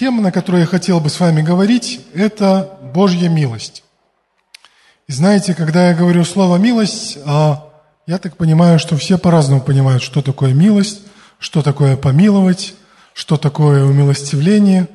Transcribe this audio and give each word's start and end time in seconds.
Тема, 0.00 0.22
на 0.22 0.32
которую 0.32 0.62
я 0.62 0.66
хотел 0.66 0.98
бы 0.98 1.10
с 1.10 1.20
вами 1.20 1.42
говорить, 1.42 2.00
это 2.14 2.78
Божья 2.94 3.28
милость. 3.28 3.84
И 5.06 5.12
знаете, 5.12 5.52
когда 5.52 5.90
я 5.90 5.94
говорю 5.94 6.24
слово 6.24 6.56
«милость», 6.56 7.18
а, 7.26 7.68
я 8.06 8.16
так 8.16 8.38
понимаю, 8.38 8.78
что 8.78 8.96
все 8.96 9.18
по-разному 9.18 9.60
понимают, 9.60 10.02
что 10.02 10.22
такое 10.22 10.54
милость, 10.54 11.02
что 11.38 11.60
такое 11.60 11.98
помиловать, 11.98 12.72
что 13.12 13.36
такое 13.36 13.84
умилостивление. 13.84 14.88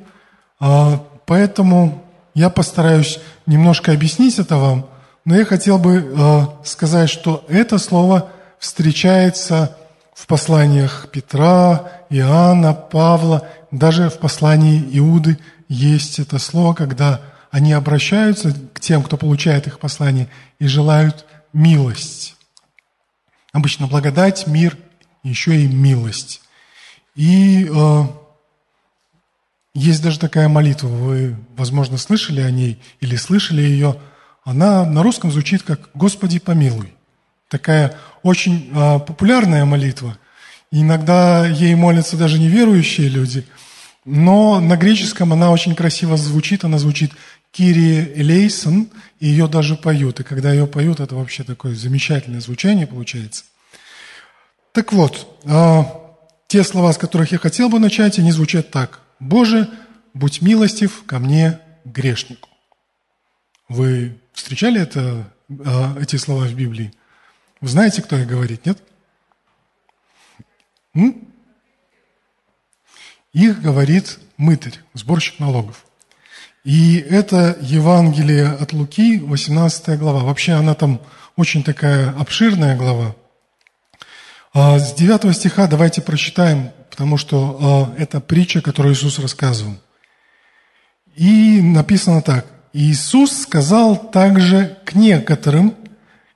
А, 0.59 1.03
поэтому 1.27 2.03
я 2.33 2.49
постараюсь 2.49 3.19
немножко 3.45 3.91
объяснить 3.91 4.39
это 4.39 4.57
вам, 4.57 4.89
но 5.23 5.37
я 5.37 5.45
хотел 5.45 5.77
бы 5.77 6.15
а, 6.17 6.57
сказать, 6.63 7.11
что 7.11 7.45
это 7.47 7.77
слово 7.77 8.31
встречается 8.57 9.77
в 10.15 10.27
посланиях 10.27 11.09
Петра, 11.11 11.91
Иоанна, 12.09 12.73
Павла, 12.73 13.47
даже 13.69 14.09
в 14.09 14.17
послании 14.17 14.97
Иуды 14.97 15.37
есть 15.67 16.19
это 16.19 16.39
слово, 16.39 16.73
когда 16.73 17.21
они 17.51 17.73
обращаются 17.73 18.55
к 18.73 18.79
тем, 18.79 19.03
кто 19.03 19.17
получает 19.17 19.67
их 19.67 19.77
послание, 19.77 20.29
и 20.57 20.67
желают 20.67 21.25
милость. 21.51 22.35
Обычно 23.51 23.87
благодать, 23.87 24.47
мир, 24.47 24.77
еще 25.21 25.61
и 25.61 25.67
милость. 25.67 26.41
И 27.15 27.69
э, 27.69 28.03
есть 29.73 30.01
даже 30.01 30.17
такая 30.17 30.47
молитва, 30.47 30.87
вы, 30.87 31.35
возможно, 31.57 31.97
слышали 31.97 32.39
о 32.39 32.51
ней 32.51 32.81
или 33.01 33.17
слышали 33.17 33.61
ее. 33.61 33.99
Она 34.45 34.85
на 34.85 35.03
русском 35.03 35.31
звучит 35.31 35.63
как 35.63 35.89
«Господи, 35.93 36.39
помилуй». 36.39 36.94
Такая 37.55 37.95
очень 38.21 38.69
э, 38.73 38.99
популярная 38.99 39.63
молитва. 39.63 40.17
Иногда 40.71 41.47
ей 41.47 41.73
молятся 41.73 42.17
даже 42.17 42.37
неверующие 42.37 43.07
люди, 43.07 43.45
но 44.03 44.59
на 44.59 44.75
греческом 44.75 45.31
она 45.31 45.51
очень 45.51 45.73
красиво 45.73 46.17
звучит. 46.17 46.65
Она 46.65 46.79
звучит 46.79 47.13
«Кирия 47.53 48.11
Элейсон», 48.13 48.89
и 49.21 49.27
ее 49.27 49.47
даже 49.47 49.77
поют. 49.77 50.19
И 50.19 50.23
когда 50.23 50.51
ее 50.51 50.67
поют, 50.67 50.99
это 50.99 51.15
вообще 51.15 51.45
такое 51.45 51.75
замечательное 51.75 52.41
звучание 52.41 52.87
получается. 52.87 53.45
Так 54.73 54.91
вот, 54.91 55.39
э, 55.45 55.83
те 56.47 56.65
слова, 56.65 56.91
с 56.91 56.97
которых 56.97 57.31
я 57.31 57.37
хотел 57.37 57.69
бы 57.69 57.79
начать, 57.79 58.19
они 58.19 58.33
звучат 58.33 58.69
так. 58.69 58.99
«Боже, 59.21 59.69
будь 60.13 60.41
милостив 60.41 61.05
ко 61.05 61.19
мне, 61.19 61.61
грешнику». 61.85 62.49
Вы 63.69 64.17
встречали 64.33 64.81
это, 64.81 65.31
э, 65.47 66.01
эти 66.01 66.17
слова 66.17 66.43
в 66.43 66.53
Библии? 66.53 66.91
Вы 67.65 67.69
знаете, 67.69 68.03
кто 68.03 68.15
их 68.15 68.27
говорит, 68.27 68.63
нет? 68.67 68.77
М? 70.93 71.27
Их 73.33 73.59
говорит 73.59 74.19
мытарь, 74.37 74.79
сборщик 74.93 75.39
налогов. 75.39 75.83
И 76.63 76.97
это 76.97 77.57
Евангелие 77.61 78.49
от 78.49 78.71
Луки, 78.71 79.17
18 79.17 79.97
глава. 79.97 80.19
Вообще 80.19 80.51
она 80.51 80.75
там 80.75 81.01
очень 81.37 81.63
такая 81.63 82.11
обширная 82.11 82.77
глава. 82.77 83.15
А 84.53 84.77
с 84.77 84.93
9 84.93 85.35
стиха 85.35 85.65
давайте 85.65 86.03
прочитаем, 86.03 86.69
потому 86.91 87.17
что 87.17 87.95
а, 87.97 87.99
это 87.99 88.21
притча, 88.21 88.61
которую 88.61 88.93
Иисус 88.93 89.17
рассказывал. 89.17 89.73
И 91.15 91.61
написано 91.63 92.21
так. 92.21 92.45
Иисус 92.73 93.35
сказал 93.35 94.11
также 94.11 94.77
к 94.85 94.93
некоторым, 94.93 95.75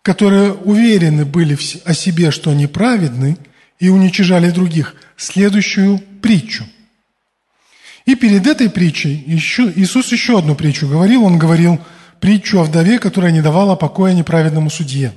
которые 0.02 0.54
уверены 0.54 1.26
были 1.26 1.58
о 1.86 1.94
себе, 1.94 2.32
что 2.32 2.52
они 2.52 2.68
праведны, 2.68 3.38
и 3.80 3.90
уничижали 3.90 4.50
других, 4.50 4.96
следующую 5.16 6.00
притчу. 6.22 6.66
И 8.06 8.16
перед 8.16 8.46
этой 8.46 8.70
притчей 8.70 9.24
еще, 9.26 9.72
Иисус 9.76 10.12
еще 10.12 10.40
одну 10.40 10.56
притчу 10.56 10.88
говорил. 10.88 11.24
Он 11.24 11.38
говорил 11.38 11.80
притчу 12.20 12.60
о 12.60 12.64
вдове, 12.64 13.00
которая 13.00 13.32
не 13.32 13.42
давала 13.42 13.76
покоя 13.76 14.14
неправедному 14.14 14.70
судье. 14.70 15.14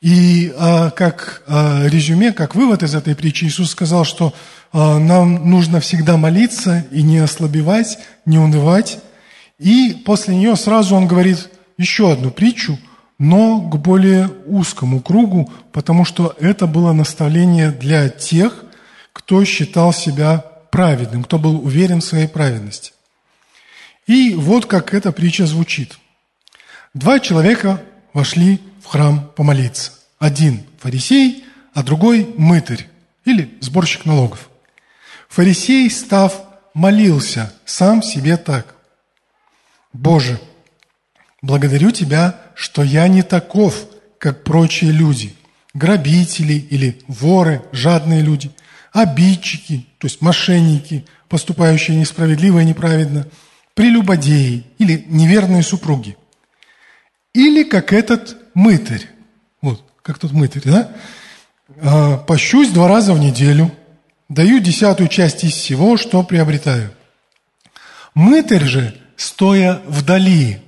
И 0.00 0.52
а, 0.56 0.90
как 0.90 1.42
а, 1.46 1.86
резюме, 1.86 2.32
как 2.32 2.56
вывод 2.56 2.82
из 2.82 2.94
этой 2.96 3.14
притчи, 3.14 3.44
Иисус 3.44 3.70
сказал, 3.70 4.04
что 4.04 4.34
а, 4.72 4.98
нам 4.98 5.48
нужно 5.48 5.78
всегда 5.78 6.16
молиться 6.16 6.84
и 6.90 7.02
не 7.02 7.18
ослабевать, 7.18 7.98
не 8.26 8.38
унывать. 8.38 8.98
И 9.60 10.02
после 10.04 10.34
нее 10.34 10.56
сразу 10.56 10.96
он 10.96 11.06
говорит 11.06 11.48
еще 11.78 12.10
одну 12.10 12.32
притчу– 12.32 12.78
но 13.18 13.60
к 13.60 13.76
более 13.76 14.30
узкому 14.46 15.00
кругу, 15.00 15.52
потому 15.72 16.04
что 16.04 16.34
это 16.40 16.66
было 16.66 16.92
наставление 16.92 17.70
для 17.70 18.08
тех, 18.08 18.64
кто 19.12 19.44
считал 19.44 19.92
себя 19.92 20.44
праведным, 20.70 21.24
кто 21.24 21.38
был 21.38 21.64
уверен 21.64 22.00
в 22.00 22.04
своей 22.04 22.28
праведности. 22.28 22.92
И 24.06 24.34
вот 24.34 24.66
как 24.66 24.94
эта 24.94 25.12
притча 25.12 25.46
звучит. 25.46 25.98
Два 26.94 27.20
человека 27.20 27.82
вошли 28.12 28.60
в 28.82 28.86
храм 28.86 29.30
помолиться. 29.36 29.92
Один 30.18 30.64
фарисей, 30.78 31.44
а 31.74 31.82
другой 31.82 32.34
мытарь 32.36 32.88
или 33.24 33.56
сборщик 33.60 34.04
налогов. 34.04 34.50
Фарисей, 35.28 35.90
став, 35.90 36.34
молился 36.74 37.52
сам 37.64 38.02
себе 38.02 38.36
так. 38.36 38.74
«Боже, 39.92 40.40
Благодарю 41.42 41.90
Тебя, 41.90 42.40
что 42.54 42.82
я 42.82 43.08
не 43.08 43.22
таков, 43.22 43.86
как 44.18 44.44
прочие 44.44 44.92
люди, 44.92 45.34
грабители 45.74 46.54
или 46.54 47.00
воры, 47.08 47.62
жадные 47.72 48.22
люди, 48.22 48.52
обидчики, 48.92 49.86
то 49.98 50.06
есть 50.06 50.20
мошенники, 50.20 51.04
поступающие 51.28 51.96
несправедливо 51.96 52.60
и 52.60 52.64
неправедно, 52.64 53.26
прелюбодеи 53.74 54.64
или 54.78 55.04
неверные 55.08 55.64
супруги. 55.64 56.16
Или 57.34 57.64
как 57.64 57.92
этот 57.92 58.36
мытарь, 58.54 59.08
вот, 59.62 59.82
как 60.02 60.18
тот 60.18 60.30
мытарь, 60.32 60.62
да? 60.64 60.92
А, 61.80 62.18
пощусь 62.18 62.70
два 62.70 62.86
раза 62.86 63.14
в 63.14 63.18
неделю, 63.18 63.72
даю 64.28 64.60
десятую 64.60 65.08
часть 65.08 65.42
из 65.42 65.54
всего, 65.54 65.96
что 65.96 66.22
приобретаю. 66.22 66.92
Мытарь 68.14 68.64
же, 68.64 68.94
стоя 69.16 69.80
вдали 69.86 70.58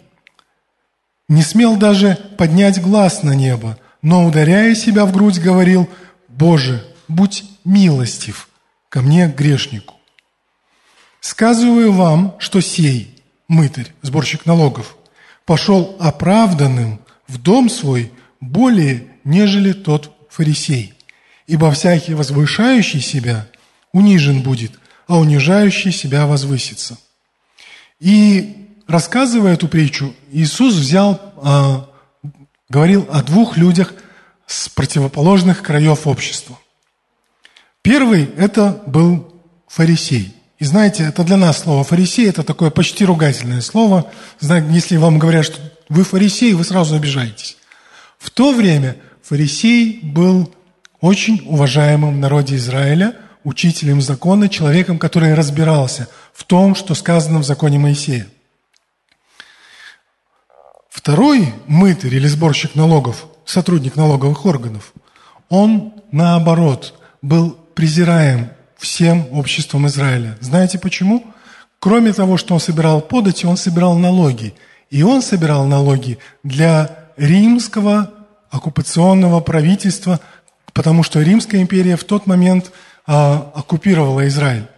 не 1.29 1.43
смел 1.43 1.77
даже 1.77 2.17
поднять 2.37 2.81
глаз 2.81 3.23
на 3.23 3.35
небо, 3.35 3.79
но, 4.03 4.27
ударяя 4.27 4.75
себя 4.75 5.07
в 5.07 5.13
грудь, 5.13 5.39
говорил, 5.39 5.89
«Боже, 6.29 6.85
будь 7.09 7.45
милостив 7.65 8.49
ко 8.89 9.01
мне, 9.01 9.29
грешнику». 9.29 9.95
Сказываю 11.21 11.93
вам, 11.93 12.37
что 12.39 12.61
сей, 12.61 13.23
мытарь, 13.49 13.93
сборщик 14.03 14.45
налогов, 14.45 14.97
пошел 15.47 15.97
оправданным 15.99 17.01
в 17.27 17.39
дом 17.39 17.71
свой 17.71 18.13
более, 18.41 19.07
нежели 19.25 19.73
тот 19.73 20.15
фарисей. 20.29 20.93
Ибо 21.47 21.71
всякий 21.73 22.15
возвышающий 22.15 23.01
себя 23.01 23.47
унижен 23.93 24.43
будет, 24.43 24.73
а 25.07 25.19
унижающий 25.19 25.93
себя 25.93 26.27
возвысится. 26.27 26.99
И 28.01 28.64
рассказывая 28.87 29.55
эту 29.55 29.69
притчу, 29.69 30.15
Иисус 30.31 30.75
взял, 30.75 31.21
а, 31.43 31.89
говорил 32.69 33.07
о 33.11 33.23
двух 33.23 33.57
людях 33.57 33.95
с 34.47 34.69
противоположных 34.69 35.63
краев 35.63 36.07
общества. 36.07 36.59
Первый– 37.83 38.25
это 38.37 38.83
был 38.87 39.35
фарисей. 39.69 40.35
И 40.59 40.65
знаете, 40.65 41.05
это 41.05 41.25
для 41.25 41.37
нас 41.37 41.59
слово 41.59 41.85
«фарисей»– 41.85 42.29
это 42.29 42.43
такое 42.43 42.71
почти 42.71 43.05
ругательное 43.05 43.61
слово. 43.61 44.11
Если 44.41 44.97
вам 44.97 45.19
говорят, 45.19 45.45
что 45.45 45.61
вы 45.89 46.05
фарисей, 46.05 46.55
вы 46.55 46.65
сразу 46.65 46.95
обижаетесь. 46.95 47.57
В 48.19 48.31
то 48.31 48.53
время 48.53 48.97
фарисей 49.23 50.01
был 50.03 50.55
очень 51.01 51.43
уважаемым 51.47 52.15
в 52.15 52.19
народе 52.19 52.57
Израиля, 52.57 53.15
учителем 53.43 54.01
закона, 54.01 54.49
человеком, 54.49 54.99
который 54.99 55.35
разбирался 55.35 56.09
в 56.33 56.45
том, 56.45 56.75
что 56.75 56.95
сказано 56.95 57.41
в 57.41 57.45
законе 57.45 57.79
Моисея. 57.79 58.27
Второй 61.05 61.53
мытарь 61.67 62.15
или 62.15 62.27
сборщик 62.27 62.75
налогов, 62.75 63.27
сотрудник 63.45 63.95
налоговых 63.95 64.47
органов, 64.47 64.95
он, 65.51 65.93
наоборот, 66.11 66.99
был 67.21 67.59
презираем 67.75 68.49
всем 68.79 69.27
обществом 69.31 69.87
Израиля. 69.87 70.39
Знаете 70.41 70.79
почему? 70.79 71.27
Кроме 71.79 72.15
того, 72.15 72.39
что 72.39 72.55
он 72.55 72.61
собирал 72.61 73.03
подати, 73.03 73.45
он 73.45 73.59
собирал 73.59 73.99
налоги. 73.99 74.55
И 74.89 75.03
он 75.03 75.21
собирал 75.21 75.67
налоги 75.67 76.19
для 76.43 77.11
римского 77.19 78.11
оккупационного 78.49 79.41
правительства, 79.41 80.21
потому 80.73 81.03
что 81.03 81.21
Римская 81.21 81.61
империя 81.61 81.99
в 81.99 82.05
тот 82.05 82.27
момент 82.27 82.73
а, 83.07 83.53
оккупировала 83.55 84.27
Израиль. 84.29 84.69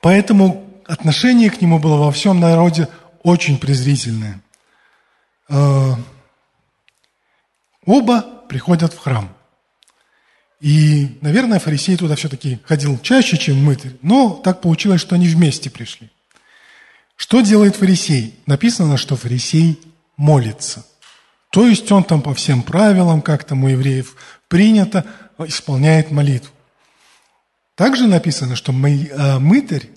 Поэтому 0.00 0.64
отношение 0.86 1.50
к 1.50 1.60
нему 1.60 1.78
было 1.78 1.96
во 1.96 2.10
всем 2.10 2.40
народе 2.40 2.88
очень 3.22 3.58
презрительное. 3.58 4.40
Э, 5.50 5.94
оба 7.84 8.22
приходят 8.48 8.94
в 8.94 8.98
храм. 8.98 9.34
И, 10.60 11.18
наверное, 11.22 11.58
фарисей 11.58 11.96
туда 11.96 12.16
все-таки 12.16 12.60
ходил 12.64 12.98
чаще, 12.98 13.36
чем 13.36 13.64
мытарь, 13.64 13.96
но 14.02 14.40
так 14.44 14.60
получилось, 14.60 15.00
что 15.00 15.14
они 15.14 15.26
вместе 15.26 15.70
пришли. 15.70 16.10
Что 17.16 17.40
делает 17.40 17.76
фарисей? 17.76 18.38
Написано, 18.46 18.96
что 18.96 19.16
фарисей 19.16 19.80
молится. 20.16 20.86
То 21.50 21.66
есть 21.66 21.90
он 21.90 22.04
там 22.04 22.22
по 22.22 22.34
всем 22.34 22.62
правилам, 22.62 23.22
как 23.22 23.44
там 23.44 23.64
у 23.64 23.68
евреев 23.68 24.14
принято, 24.48 25.04
исполняет 25.38 26.10
молитву. 26.10 26.52
Также 27.74 28.06
написано, 28.06 28.54
что 28.56 28.72
э, 28.72 29.38
мытарь 29.38 29.88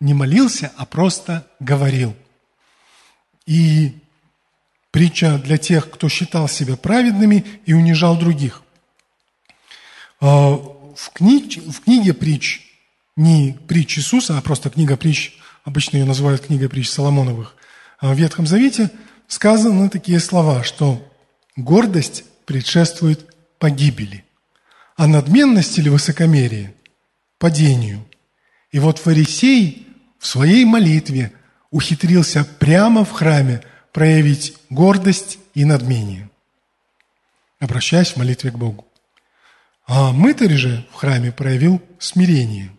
не 0.00 0.14
молился, 0.14 0.72
а 0.76 0.86
просто 0.86 1.46
говорил. 1.60 2.16
И 3.44 4.00
притча 4.96 5.36
для 5.36 5.58
тех, 5.58 5.90
кто 5.90 6.08
считал 6.08 6.48
себя 6.48 6.74
праведными 6.74 7.44
и 7.66 7.74
унижал 7.74 8.18
других. 8.18 8.62
А, 10.22 10.52
в, 10.54 11.10
книг, 11.12 11.62
в 11.66 11.82
книге 11.82 12.14
притч, 12.14 12.62
не 13.14 13.58
притч 13.68 13.98
Иисуса, 13.98 14.38
а 14.38 14.40
просто 14.40 14.70
книга 14.70 14.96
притч, 14.96 15.34
обычно 15.64 15.98
ее 15.98 16.06
называют 16.06 16.46
книгой 16.46 16.70
притч 16.70 16.88
Соломоновых, 16.88 17.56
а 17.98 18.14
в 18.14 18.16
Ветхом 18.16 18.46
Завете 18.46 18.90
сказаны 19.28 19.90
такие 19.90 20.18
слова, 20.18 20.64
что 20.64 21.06
гордость 21.56 22.24
предшествует 22.46 23.34
погибели, 23.58 24.24
а 24.96 25.06
надменность 25.06 25.78
или 25.78 25.90
высокомерие– 25.90 26.72
падению. 27.38 28.02
И 28.72 28.78
вот 28.78 28.96
фарисей 28.96 29.88
в 30.18 30.26
своей 30.26 30.64
молитве 30.64 31.32
ухитрился 31.70 32.46
прямо 32.58 33.04
в 33.04 33.10
храме 33.10 33.60
проявить 33.96 34.52
гордость 34.68 35.38
и 35.54 35.64
надмение, 35.64 36.28
обращаясь 37.60 38.10
в 38.10 38.18
молитве 38.18 38.50
к 38.50 38.58
Богу. 38.58 38.86
А 39.86 40.12
мытарь 40.12 40.52
же 40.52 40.86
в 40.92 40.96
храме 40.96 41.32
проявил 41.32 41.80
смирение. 41.98 42.70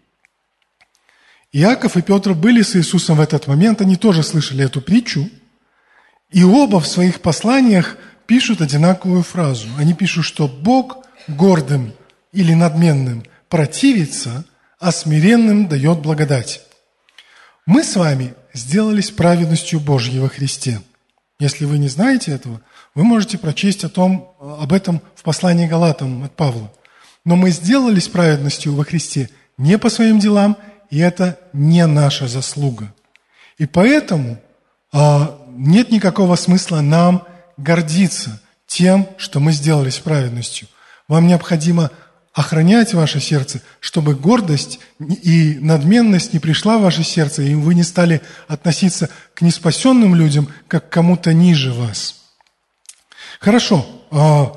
Иаков 1.52 1.98
и 1.98 2.04
Петр 2.04 2.36
были 2.36 2.62
с 2.62 2.75
Иисусом 2.75 3.18
в 3.18 3.22
этот 3.22 3.48
момент, 3.48 3.81
они 3.81 3.96
тоже 3.96 4.22
слышали 4.22 4.64
эту 4.64 4.80
притчу, 4.80 5.28
и 6.30 6.44
оба 6.44 6.80
в 6.80 6.86
своих 6.86 7.19
посланиях 7.22 7.98
пишут 8.28 8.62
одинаковую 8.62 9.24
фразу. 9.24 9.68
Они 9.75 9.96
пишут, 9.96 10.24
что 10.24 10.48
Бог 10.48 11.04
гордым 11.28 11.94
или 12.31 12.54
надменным 12.54 13.24
противится, 13.50 14.46
а 14.80 14.92
смиренным 14.92 15.68
дает 15.68 15.98
благодать. 15.98 16.62
Мы 17.66 17.84
с 17.84 17.96
вами 17.96 18.36
сделались 18.54 19.10
праведностью 19.10 19.80
Божьей 19.80 20.19
во 20.19 20.30
Христе. 20.30 20.80
Если 21.39 21.66
вы 21.66 21.78
не 21.78 21.88
знаете 21.88 22.31
этого, 22.31 22.62
вы 22.95 23.04
можете 23.04 23.38
прочесть 23.38 23.84
о 23.84 23.89
том, 23.89 24.36
об 24.39 24.74
этом 24.74 25.01
в 25.16 25.24
послании 25.24 25.68
Галатам 25.68 26.24
от 26.24 26.36
Павла. 26.36 26.72
Но 27.25 27.36
мы 27.36 27.51
сделались 27.51 28.07
праведностью 28.07 28.74
во 28.74 28.84
Христе 28.84 29.30
не 29.57 29.78
по 29.78 29.89
своим 29.89 30.19
делам, 30.19 30.57
и 30.89 31.00
это 31.00 31.39
не 31.54 31.86
наша 31.86 32.28
заслуга. 32.28 32.94
И 33.57 33.66
поэтому 33.66 34.39
а, 34.92 35.39
нет 35.50 35.92
никакого 35.92 36.36
смысла 36.36 36.81
нам 36.81 37.24
гордиться 37.57 38.42
тем, 38.66 39.07
что 39.18 39.40
мы 39.40 39.51
сделались 39.51 40.00
праведностью. 40.00 40.68
Вам 41.07 41.28
необходимо 41.28 41.92
охранять 42.38 42.94
ваше 42.94 43.19
сердце, 43.19 43.62
чтобы 43.80 44.13
гордость 44.13 44.80
и 45.00 45.57
надменность 45.60 46.34
не 46.34 46.39
пришла 46.39 46.78
в 46.78 46.84
ваше 46.84 47.04
сердце, 47.04 47.42
и 47.42 47.56
вы 47.56 47.74
не 47.74 47.84
стали 47.84 48.22
относиться 48.48 49.10
к 49.34 49.42
неспасенным 49.42 50.13
людям, 50.13 50.48
как 50.68 50.88
к 50.88 50.94
кому-то 50.94 51.34
ниже 51.34 51.74
вас. 51.74 52.16
Хорошо, 53.39 53.86
а, 54.12 54.54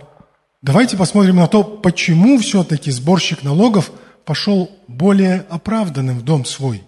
Давайте 0.63 0.99
посмотрим 0.99 1.37
на 1.37 1.47
то, 1.47 1.65
почему 1.65 2.39
все-таки 2.39 2.91
сборщик 2.91 3.43
налогов 3.43 3.91
пошел 4.27 4.71
более 4.89 5.47
оправданным 5.49 6.19
в 6.19 6.23
дом 6.23 6.45
свой. 6.45 6.85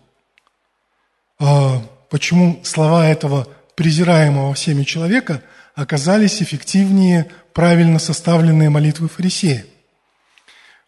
А 1.39 1.83
почему 2.11 2.61
слова 2.65 3.09
этого 3.09 3.49
презираемого 3.75 4.53
всеми 4.53 4.85
человека 4.85 5.43
оказались 5.75 6.43
эффективнее 6.43 7.31
правильно 7.55 7.99
составленные 7.99 8.69
молитвы 8.69 9.09
фарисея. 9.09 9.65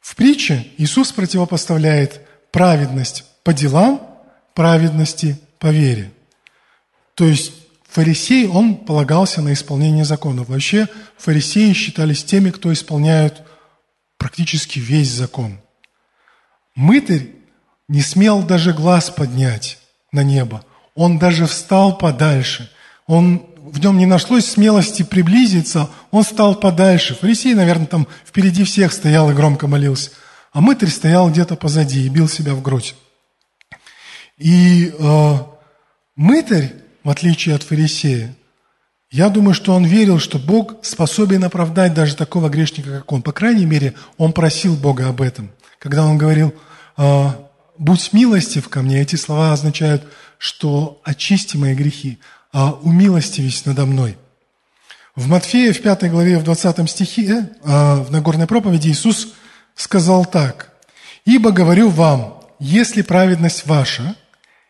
В 0.05 0.17
притче 0.17 0.67
Иисус 0.77 1.13
противопоставляет 1.13 2.21
праведность 2.53 3.25
по 3.43 3.55
делам 3.55 4.07
праведности 4.53 5.41
по 5.59 5.69
вере. 5.69 6.13
То 7.15 7.25
есть 7.25 7.55
Фарисей, 7.89 8.47
он 8.47 8.75
полагался 8.75 9.41
на 9.41 9.55
исполнение 9.55 10.05
законов. 10.05 10.51
Вообще 10.51 10.89
фарисеи 11.17 11.73
считались 11.73 12.23
теми, 12.23 12.51
кто 12.51 12.71
исполняют 12.71 13.41
практически 14.19 14.79
весь 14.79 15.09
закон. 15.11 15.59
Мытарь 16.75 17.31
не 17.89 18.03
смел 18.03 18.43
даже 18.43 18.75
глаз 18.75 19.09
поднять 19.09 19.79
на 20.13 20.23
небо. 20.23 20.67
Он 20.95 21.19
даже 21.19 21.47
встал 21.47 21.97
подальше. 21.97 22.71
Он, 23.07 23.47
в 23.75 23.81
нем 23.81 23.99
не 23.99 24.07
нашлось 24.07 24.47
смелости 24.47 25.03
приблизиться, 25.03 25.91
он 26.13 26.23
стал 26.23 26.55
подальше. 26.55 27.15
Фарисей, 27.15 27.55
наверное, 27.55 27.87
там 27.87 28.07
впереди 28.25 28.63
всех 28.63 28.93
стоял 28.93 29.31
и 29.31 29.35
громко 29.35 29.67
молился. 29.67 30.11
А 30.53 30.61
мытарь 30.61 30.91
стоял 30.91 31.29
где-то 31.29 31.57
позади 31.57 32.07
и 32.07 32.09
бил 32.09 32.29
себя 32.29 32.55
в 32.55 32.63
грудь. 32.63 32.95
И 34.39 34.95
э, 34.97 35.35
мытарь 36.15 36.73
в 37.03 37.11
отличие 37.11 37.55
от 37.55 37.63
фарисея. 37.63 38.35
Я 39.11 39.29
думаю, 39.29 39.55
что 39.55 39.75
он 39.75 39.85
верил, 39.85 40.19
что 40.19 40.39
Бог 40.39 40.85
способен 40.85 41.45
оправдать 41.45 41.95
даже 41.95 42.17
такого 42.17 42.49
грешника, 42.49 42.91
как 42.91 43.13
он. 43.13 43.23
По 43.23 43.33
крайней 43.33 43.67
мере, 43.67 43.95
он 44.17 44.33
просил 44.33 44.75
Бога 44.75 45.09
об 45.09 45.21
этом. 45.21 45.51
Когда 45.79 46.05
он 46.05 46.17
говорил, 46.17 46.55
«А, 46.97 47.49
«Будь 47.77 48.13
милостив 48.13 48.69
ко 48.69 48.83
мне», 48.83 49.01
эти 49.01 49.17
слова 49.17 49.53
означают, 49.53 50.05
что 50.39 51.01
очисти 51.05 51.57
мои 51.57 51.75
грехи, 51.75 52.19
а 52.55 52.71
умилостивись 52.71 53.67
надо 53.67 53.85
мной. 53.85 54.17
В 55.17 55.27
Матфея, 55.27 55.73
в 55.73 55.83
5 55.83 56.09
главе, 56.09 56.39
в 56.39 56.45
20 56.45 56.89
стихе, 56.89 57.51
а, 57.65 57.97
в 57.97 58.13
Нагорной 58.13 58.47
проповеди 58.47 58.89
Иисус 58.89 59.35
сказал 59.75 60.25
так. 60.25 60.73
«Ибо 61.25 61.51
говорю 61.51 61.89
вам, 61.91 62.41
если 62.61 63.03
праведность 63.03 63.67
ваша 63.67 64.15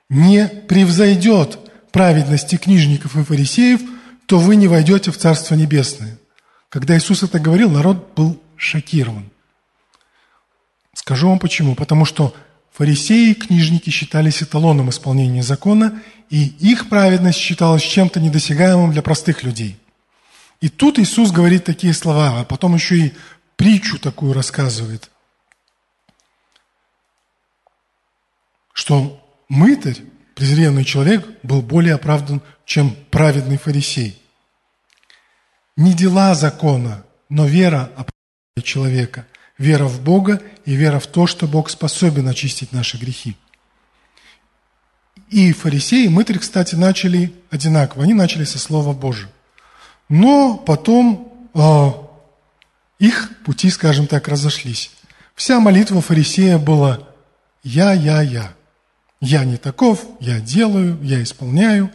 не 0.09 0.47
превзойдет 0.47 1.59
праведности 1.93 2.57
книжников 2.57 3.17
и 3.17 3.23
фарисеев, 3.23 3.83
то 4.25 4.39
вы 4.39 4.57
не 4.57 4.67
войдете 4.67 5.11
в 5.11 5.19
Царство 5.19 5.55
Небесное. 5.55 6.19
Когда 6.71 6.97
Иисус 6.97 7.23
это 7.23 7.39
говорил, 7.39 7.71
народ 7.71 8.15
был 8.15 8.41
шокирован. 8.57 9.31
Скажу 10.95 11.29
вам 11.29 11.39
почему. 11.39 11.75
Потому 11.75 12.07
что 12.07 12.35
фарисеи 12.75 13.31
и 13.31 13.35
книжники 13.35 13.91
считались 13.91 14.43
эталоном 14.43 14.91
исполнения 14.91 15.44
закона, 15.44 16.03
и 16.29 16.47
их 16.59 16.88
праведность 16.88 17.39
считалась 17.39 17.82
чем-то 17.82 18.19
недосягаемым 18.19 18.91
для 18.91 19.01
простых 19.01 19.44
людей. 19.44 19.79
И 20.60 20.69
тут 20.69 20.99
Иисус 20.99 21.31
говорит 21.31 21.65
такие 21.65 21.94
слова, 21.94 22.41
а 22.41 22.44
потом 22.44 22.75
еще 22.75 22.96
и 22.96 23.13
притчу 23.56 23.99
такую 23.99 24.32
рассказывает, 24.32 25.08
что 28.72 29.25
мытарь 29.49 30.01
презренный 30.34 30.84
человек 30.84 31.29
был 31.44 31.63
более 31.63 31.94
оправдан, 31.94 32.43
чем 32.65 32.96
праведный 33.13 33.56
фарисей. 33.56 34.20
Не 35.77 35.94
дела 35.94 36.34
закона, 36.34 37.05
но 37.29 37.46
вера 37.46 37.82
оправдывает 37.82 38.65
человека. 38.65 39.27
Вера 39.58 39.84
в 39.84 40.01
Бога 40.03 40.43
и 40.65 40.75
вера 40.75 40.99
в 40.99 41.06
то, 41.06 41.27
что 41.27 41.46
Бог 41.46 41.70
способен 41.70 42.29
очистить 42.29 42.73
наши 42.73 42.96
грехи. 42.96 43.37
И 45.31 45.53
фарисеи, 45.53 46.08
мытарь, 46.08 46.39
кстати, 46.39 46.75
начали 46.75 47.32
одинаково. 47.51 48.05
Они 48.05 48.15
начали 48.15 48.44
со 48.44 48.58
Слова 48.58 48.93
Божьего. 48.93 49.31
Но 50.08 50.56
потом 50.56 51.32
э, 51.55 51.91
их 52.99 53.31
пути, 53.44 53.70
скажем 53.70 54.06
так, 54.06 54.29
разошлись. 54.29 54.91
Вся 55.34 55.61
молитва 55.61 56.01
фарисея 56.01 56.58
была 56.58 57.01
«Я, 57.63 57.93
я, 57.93 58.23
я». 58.23 58.55
Я 59.20 59.44
не 59.46 59.56
таков, 59.56 60.05
я 60.20 60.39
делаю, 60.39 60.99
я 61.01 61.23
исполняю. 61.23 61.91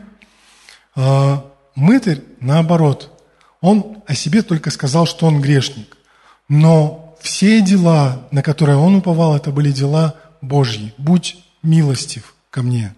А 0.95 1.45
мытарь, 1.75 2.23
наоборот, 2.39 3.23
он 3.61 4.01
о 4.07 4.15
себе 4.15 4.41
только 4.41 4.71
сказал, 4.71 5.05
что 5.05 5.27
он 5.27 5.39
грешник. 5.39 5.95
Но 6.47 7.08
все 7.21 7.61
дела, 7.61 8.27
на 8.31 8.41
которые 8.41 8.77
он 8.77 8.95
уповал, 8.95 9.35
это 9.35 9.51
были 9.51 9.71
дела 9.71 10.15
Божьи. 10.41 10.93
Будь 10.97 11.37
милостив 11.61 12.35
ко 12.49 12.61
мне. 12.61 12.95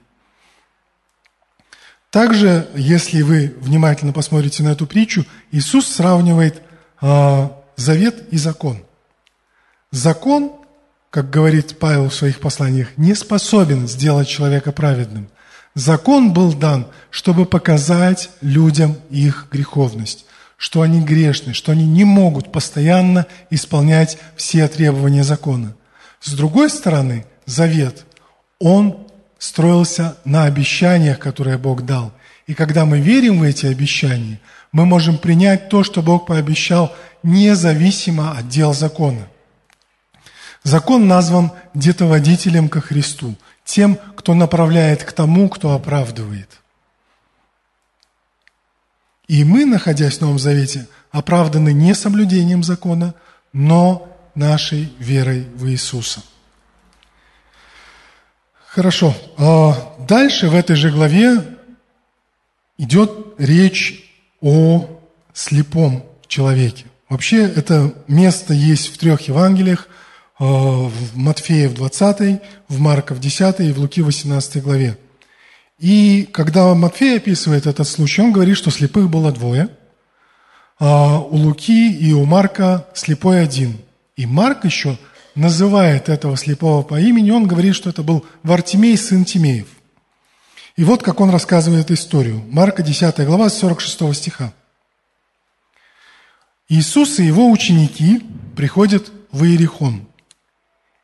Также, 2.09 2.67
если 2.75 3.21
вы 3.21 3.55
внимательно 3.59 4.13
посмотрите 4.13 4.63
на 4.63 4.69
эту 4.69 4.85
притчу, 4.85 5.25
Иисус 5.51 5.87
сравнивает 5.87 6.61
э, 7.01 7.49
завет 7.77 8.27
и 8.31 8.37
закон. 8.37 8.83
Закон 9.91 10.51
как 11.11 11.29
говорит 11.29 11.77
Павел 11.77 12.09
в 12.09 12.15
своих 12.15 12.39
посланиях, 12.39 12.97
не 12.97 13.13
способен 13.13 13.87
сделать 13.87 14.29
человека 14.29 14.71
праведным. 14.71 15.27
Закон 15.75 16.33
был 16.33 16.53
дан, 16.53 16.87
чтобы 17.09 17.45
показать 17.45 18.31
людям 18.39 18.95
их 19.09 19.47
греховность, 19.51 20.25
что 20.61 20.83
они 20.83 21.01
грешны, 21.01 21.55
что 21.55 21.71
они 21.71 21.87
не 21.87 22.03
могут 22.03 22.51
постоянно 22.51 23.25
исполнять 23.49 24.19
все 24.35 24.67
требования 24.67 25.23
закона. 25.23 25.75
С 26.19 26.33
другой 26.33 26.69
стороны, 26.69 27.25
завет, 27.47 28.05
он 28.59 29.07
строился 29.39 30.17
на 30.23 30.43
обещаниях, 30.43 31.17
которые 31.17 31.57
Бог 31.57 31.83
дал. 31.83 32.13
И 32.45 32.53
когда 32.53 32.85
мы 32.85 32.99
верим 32.99 33.39
в 33.39 33.43
эти 33.43 33.65
обещания, 33.65 34.39
мы 34.71 34.85
можем 34.85 35.17
принять 35.17 35.67
то, 35.67 35.83
что 35.83 36.03
Бог 36.03 36.27
пообещал, 36.27 36.95
независимо 37.23 38.37
от 38.37 38.47
дел 38.47 38.75
закона. 38.75 39.29
Закон 40.61 41.07
назван 41.07 41.53
детоводителем 41.73 42.69
ко 42.69 42.81
Христу, 42.81 43.33
тем, 43.65 43.97
кто 44.15 44.35
направляет 44.35 45.03
к 45.03 45.11
тому, 45.11 45.49
кто 45.49 45.73
оправдывает. 45.73 46.60
И 49.31 49.45
мы, 49.45 49.65
находясь 49.65 50.17
в 50.17 50.21
Новом 50.21 50.39
Завете, 50.39 50.87
оправданы 51.09 51.71
не 51.71 51.95
соблюдением 51.95 52.63
закона, 52.63 53.13
но 53.53 54.13
нашей 54.35 54.91
верой 54.99 55.47
в 55.55 55.69
Иисуса. 55.69 56.21
Хорошо. 58.67 59.15
А 59.37 59.95
дальше 60.05 60.49
в 60.49 60.53
этой 60.53 60.75
же 60.75 60.91
главе 60.91 61.45
идет 62.77 63.35
речь 63.37 64.03
о 64.41 64.99
слепом 65.33 66.05
человеке. 66.27 66.87
Вообще 67.07 67.45
это 67.45 67.93
место 68.09 68.53
есть 68.53 68.93
в 68.93 68.97
трех 68.97 69.21
Евангелиях, 69.29 69.87
а, 70.39 70.43
в 70.43 71.15
Матфея 71.15 71.69
в 71.69 71.73
20, 71.73 72.41
в 72.67 72.79
Марка 72.81 73.15
в 73.15 73.21
10 73.21 73.61
и 73.61 73.71
в 73.71 73.79
Луки 73.79 74.01
в 74.01 74.07
18 74.07 74.61
главе. 74.61 74.97
И 75.81 76.29
когда 76.31 76.75
Матфей 76.75 77.17
описывает 77.17 77.65
этот 77.65 77.87
случай, 77.87 78.21
он 78.21 78.31
говорит, 78.31 78.55
что 78.55 78.69
слепых 78.69 79.09
было 79.09 79.31
двое. 79.31 79.69
А 80.77 81.17
у 81.17 81.37
Луки 81.37 81.91
и 81.91 82.13
у 82.13 82.23
Марка 82.23 82.85
слепой 82.93 83.41
один. 83.41 83.79
И 84.15 84.27
Марк 84.27 84.63
еще 84.63 84.99
называет 85.33 86.07
этого 86.07 86.37
слепого 86.37 86.83
по 86.83 87.01
имени, 87.01 87.31
он 87.31 87.47
говорит, 87.47 87.75
что 87.75 87.89
это 87.89 88.03
был 88.03 88.23
Вартимей, 88.43 88.95
сын 88.95 89.25
Тимеев. 89.25 89.67
И 90.75 90.83
вот 90.83 91.01
как 91.01 91.19
он 91.19 91.31
рассказывает 91.31 91.89
историю. 91.89 92.43
Марка 92.47 92.83
10 92.83 93.25
глава, 93.25 93.49
46 93.49 94.15
стиха. 94.15 94.53
Иисус 96.69 97.17
и 97.17 97.25
его 97.25 97.49
ученики 97.49 98.21
приходят 98.55 99.11
в 99.31 99.43
Иерихон. 99.45 100.07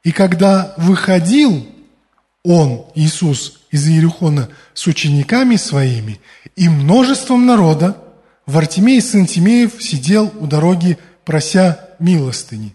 И 0.04 0.12
когда 0.12 0.76
выходил 0.78 1.68
он, 2.44 2.86
Иисус, 2.96 3.60
из 3.72 3.88
Иерихона 3.88 4.50
с 4.74 4.88
учениками 4.88 5.56
своими 5.56 6.20
и 6.56 6.70
множеством 6.70 7.46
народа, 7.46 7.98
Вартимей, 8.46 9.02
сын 9.02 9.26
Тимеев, 9.26 9.84
сидел 9.84 10.32
у 10.40 10.48
дороги, 10.48 10.98
прося 11.26 11.90
милостыни. 12.00 12.74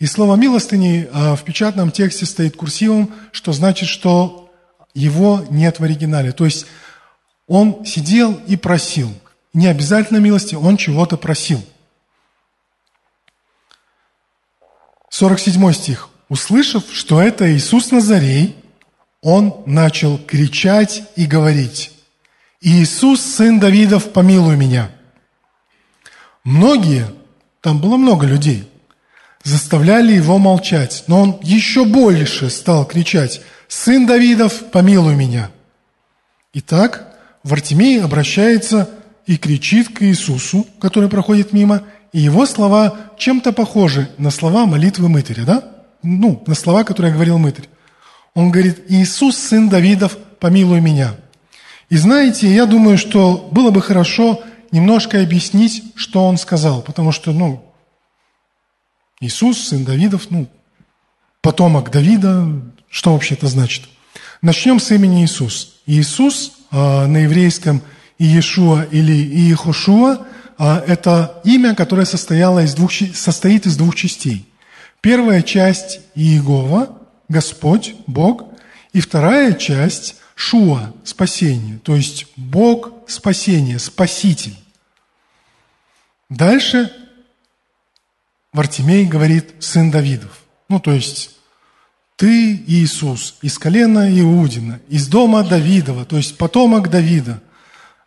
И 0.00 0.06
слово 0.06 0.34
«милостыни» 0.34 1.08
а, 1.12 1.36
в 1.36 1.44
печатном 1.44 1.92
тексте 1.92 2.26
стоит 2.26 2.56
курсивом, 2.56 3.14
что 3.30 3.52
значит, 3.52 3.88
что 3.88 4.52
его 4.94 5.46
нет 5.48 5.78
в 5.78 5.84
оригинале. 5.84 6.32
То 6.32 6.44
есть 6.44 6.66
он 7.46 7.84
сидел 7.86 8.34
и 8.48 8.56
просил. 8.56 9.12
Не 9.54 9.68
обязательно 9.68 10.18
милости, 10.18 10.56
он 10.56 10.76
чего-то 10.76 11.16
просил. 11.16 11.64
47 15.10 15.72
стих. 15.72 16.08
Услышав, 16.28 16.84
что 16.90 17.22
это 17.22 17.54
Иисус 17.54 17.90
Назарей, 17.92 18.56
он 19.22 19.62
начал 19.66 20.18
кричать 20.18 21.04
и 21.16 21.26
говорить, 21.26 21.92
«Иисус, 22.60 23.22
сын 23.22 23.58
Давидов, 23.58 24.12
помилуй 24.12 24.56
меня!» 24.56 24.90
Многие, 26.44 27.06
там 27.60 27.80
было 27.80 27.96
много 27.96 28.26
людей, 28.26 28.68
заставляли 29.44 30.12
его 30.12 30.38
молчать, 30.38 31.04
но 31.06 31.20
он 31.20 31.38
еще 31.42 31.84
больше 31.84 32.50
стал 32.50 32.84
кричать, 32.84 33.40
«Сын 33.68 34.06
Давидов, 34.06 34.70
помилуй 34.70 35.14
меня!» 35.14 35.50
Итак, 36.52 37.16
Вартимей 37.44 38.02
обращается 38.02 38.90
и 39.26 39.36
кричит 39.36 39.88
к 39.96 40.02
Иисусу, 40.02 40.66
который 40.80 41.08
проходит 41.08 41.52
мимо, 41.52 41.84
и 42.12 42.20
его 42.20 42.44
слова 42.44 42.96
чем-то 43.16 43.52
похожи 43.52 44.10
на 44.18 44.30
слова 44.30 44.66
молитвы 44.66 45.08
мытаря, 45.08 45.44
да? 45.44 45.64
Ну, 46.02 46.42
на 46.46 46.54
слова, 46.54 46.84
которые 46.84 47.14
говорил 47.14 47.38
мытарь. 47.38 47.68
Он 48.34 48.50
говорит, 48.50 48.84
Иисус, 48.88 49.36
сын 49.36 49.68
Давидов, 49.68 50.16
помилуй 50.40 50.80
меня. 50.80 51.14
И 51.88 51.96
знаете, 51.96 52.52
я 52.52 52.66
думаю, 52.66 52.96
что 52.96 53.48
было 53.52 53.70
бы 53.70 53.82
хорошо 53.82 54.42
немножко 54.70 55.20
объяснить, 55.20 55.82
что 55.94 56.26
он 56.26 56.38
сказал, 56.38 56.82
потому 56.82 57.12
что, 57.12 57.32
ну, 57.32 57.62
Иисус, 59.20 59.58
сын 59.58 59.84
Давидов, 59.84 60.30
ну, 60.30 60.48
потомок 61.42 61.90
Давида, 61.90 62.62
что 62.88 63.12
вообще 63.12 63.34
это 63.34 63.48
значит? 63.48 63.84
Начнем 64.40 64.80
с 64.80 64.90
имени 64.90 65.24
Иисус. 65.24 65.80
Иисус 65.86 66.52
э, 66.70 67.06
на 67.06 67.18
еврейском 67.18 67.82
Иешуа 68.18 68.84
или 68.90 69.12
Иехошуа 69.12 70.26
а, 70.58 70.82
это 70.86 71.40
имя, 71.42 71.74
которое 71.74 72.06
состояло 72.06 72.60
из 72.60 72.74
двух, 72.74 72.92
состоит 72.92 73.66
из 73.66 73.76
двух 73.76 73.96
частей. 73.96 74.46
Первая 75.00 75.42
часть– 75.42 76.00
Иегова, 76.14 77.01
Господь, 77.32 77.94
Бог, 78.06 78.44
и 78.92 79.00
вторая 79.00 79.54
часть– 79.54 80.16
Шуа, 80.34 80.92
спасение, 81.04 81.78
то 81.78 81.94
есть 81.94 82.26
Бог 82.36 82.90
спасение, 83.06 83.78
Спаситель. 83.78 84.56
Дальше 86.28 86.90
Вартимей 88.52 89.04
говорит 89.04 89.54
«сын 89.60 89.90
Давидов». 89.90 90.42
Ну, 90.68 90.80
то 90.80 90.92
есть 90.92 91.36
ты, 92.16 92.56
Иисус, 92.66 93.36
из 93.42 93.58
колена 93.58 94.08
Иудина, 94.20 94.80
из 94.88 95.06
дома 95.06 95.42
Давидова, 95.44 96.04
то 96.06 96.16
есть 96.16 96.38
потомок 96.38 96.88
Давида. 96.88 97.42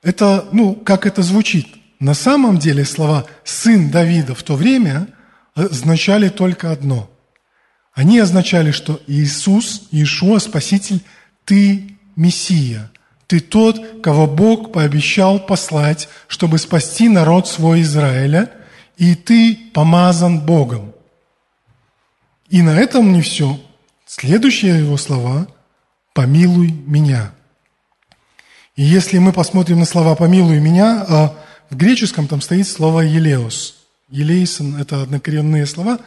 Это, 0.02 0.48
ну, 0.52 0.76
как 0.76 1.06
это 1.06 1.22
звучит– 1.22 1.68
на 2.00 2.14
самом 2.14 2.58
деле 2.58 2.86
слова 2.86 3.26
«сын 3.44 3.90
Давида» 3.90 4.36
в 4.36 4.44
то 4.44 4.56
время 4.56 5.08
означали 5.54 6.30
только 6.30 6.72
одно. 6.72 7.10
Они 7.96 8.20
означали, 8.20 8.72
что 8.72 9.02
Иисус, 9.08 9.88
Иешуа, 9.90 10.40
Спаситель, 10.40 11.02
ты 11.46 11.98
Мессия, 12.18 12.92
ты 13.26 13.40
тот, 13.40 14.02
кого 14.04 14.28
Бог 14.28 14.74
пообещал 14.74 15.40
послать, 15.40 16.10
чтобы 16.28 16.58
спасти 16.58 17.08
народ 17.08 17.48
свой 17.48 17.82
Израиля, 17.82 18.52
и 18.98 19.16
ты 19.16 19.58
помазан 19.74 20.42
Богом. 20.42 20.94
И 22.50 22.62
на 22.62 22.78
этом 22.78 23.14
не 23.14 23.22
все. 23.22 23.60
Следующие 24.06 24.80
его 24.80 24.98
слова 24.98 25.48
«помилуй 26.14 26.72
меня». 26.72 27.32
И 28.76 28.84
если 28.84 29.20
мы 29.20 29.32
посмотрим 29.32 29.80
на 29.80 29.86
слова 29.86 30.16
«помилуй 30.16 30.60
меня», 30.60 31.06
а 31.08 31.34
в 31.70 31.78
греческом 31.78 32.28
там 32.28 32.42
стоит 32.42 32.68
слово 32.68 33.02
«елеос». 33.02 33.78
«Елейсон»– 34.10 34.76
это 34.80 35.02
однокоренные 35.02 35.66
слова, 35.66 36.00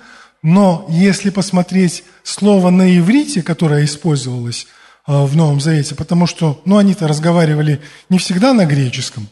но 0.43 0.87
если 0.89 1.31
посмотреть 1.31 2.05
слово 2.23 2.71
на 2.71 2.97
иврите, 2.99 3.43
которое 3.43 3.85
использовалось 3.85 4.67
а, 5.07 5.25
в 5.25 5.37
Новом 5.37 5.61
Завете, 5.61 5.95
потому 5.95 6.27
что, 6.27 6.61
ну, 6.65 6.77
они-то 6.77 7.09
разговаривали 7.09 7.81
не 8.09 8.19
всегда 8.19 8.53
на 8.53 8.67
греческом, 8.67 9.29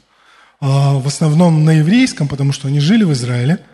а 0.60 0.94
в 0.94 1.06
основном 1.06 1.64
на 1.64 1.70
еврейском, 1.70 2.28
потому 2.28 2.52
что 2.52 2.68
они 2.68 2.80
жили 2.80 3.04
в 3.04 3.12
Израиле, 3.12 3.64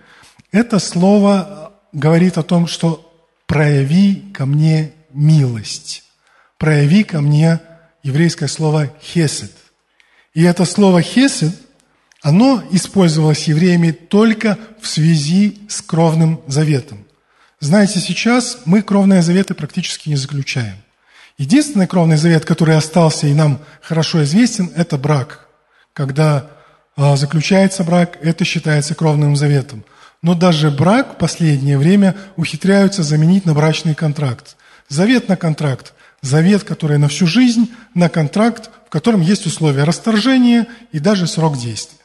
это 0.50 0.78
слово 0.78 1.72
говорит 1.92 2.38
о 2.38 2.42
том, 2.42 2.66
что 2.66 3.08
прояви 3.46 4.30
ко 4.34 4.46
мне 4.46 4.92
милость. 5.12 6.04
Прояви 6.58 7.04
ко 7.04 7.20
мне 7.20 7.60
еврейское 8.02 8.48
слово 8.48 8.90
хесед. 9.02 9.52
И 10.34 10.42
это 10.42 10.64
слово 10.64 11.02
хесед– 11.02 11.54
оно 12.22 12.62
использовалось 12.70 13.48
евреями 13.48 13.90
только 13.90 14.56
в 14.80 14.86
связи 14.86 15.58
с 15.68 15.82
кровным 15.82 16.40
заветом. 16.46 17.04
Знаете, 17.62 18.00
сейчас 18.00 18.58
мы 18.64 18.82
кровные 18.82 19.22
заветы 19.22 19.54
практически 19.54 20.08
не 20.08 20.16
заключаем. 20.16 20.74
Единственный 21.38 21.86
кровный 21.86 22.16
завет, 22.16 22.44
который 22.44 22.76
остался 22.76 23.28
и 23.28 23.34
нам 23.34 23.60
хорошо 23.80 24.24
известен, 24.24 24.72
это 24.74 24.98
брак. 24.98 25.46
Когда 25.92 26.50
а, 26.96 27.14
заключается 27.14 27.84
брак, 27.84 28.18
это 28.20 28.44
считается 28.44 28.96
кровным 28.96 29.36
заветом. 29.36 29.84
Но 30.22 30.34
даже 30.34 30.72
брак 30.72 31.14
в 31.14 31.18
последнее 31.18 31.78
время 31.78 32.16
ухитряются 32.34 33.04
заменить 33.04 33.46
на 33.46 33.54
брачный 33.54 33.94
контракт. 33.94 34.56
Завет 34.88 35.28
на 35.28 35.36
контракт. 35.36 35.94
Завет, 36.20 36.64
который 36.64 36.98
на 36.98 37.06
всю 37.06 37.28
жизнь, 37.28 37.70
на 37.94 38.08
контракт, 38.08 38.70
в 38.88 38.90
котором 38.90 39.20
есть 39.20 39.46
условия 39.46 39.84
расторжения 39.84 40.66
и 40.90 40.98
даже 40.98 41.28
срок 41.28 41.56
действия. 41.56 41.98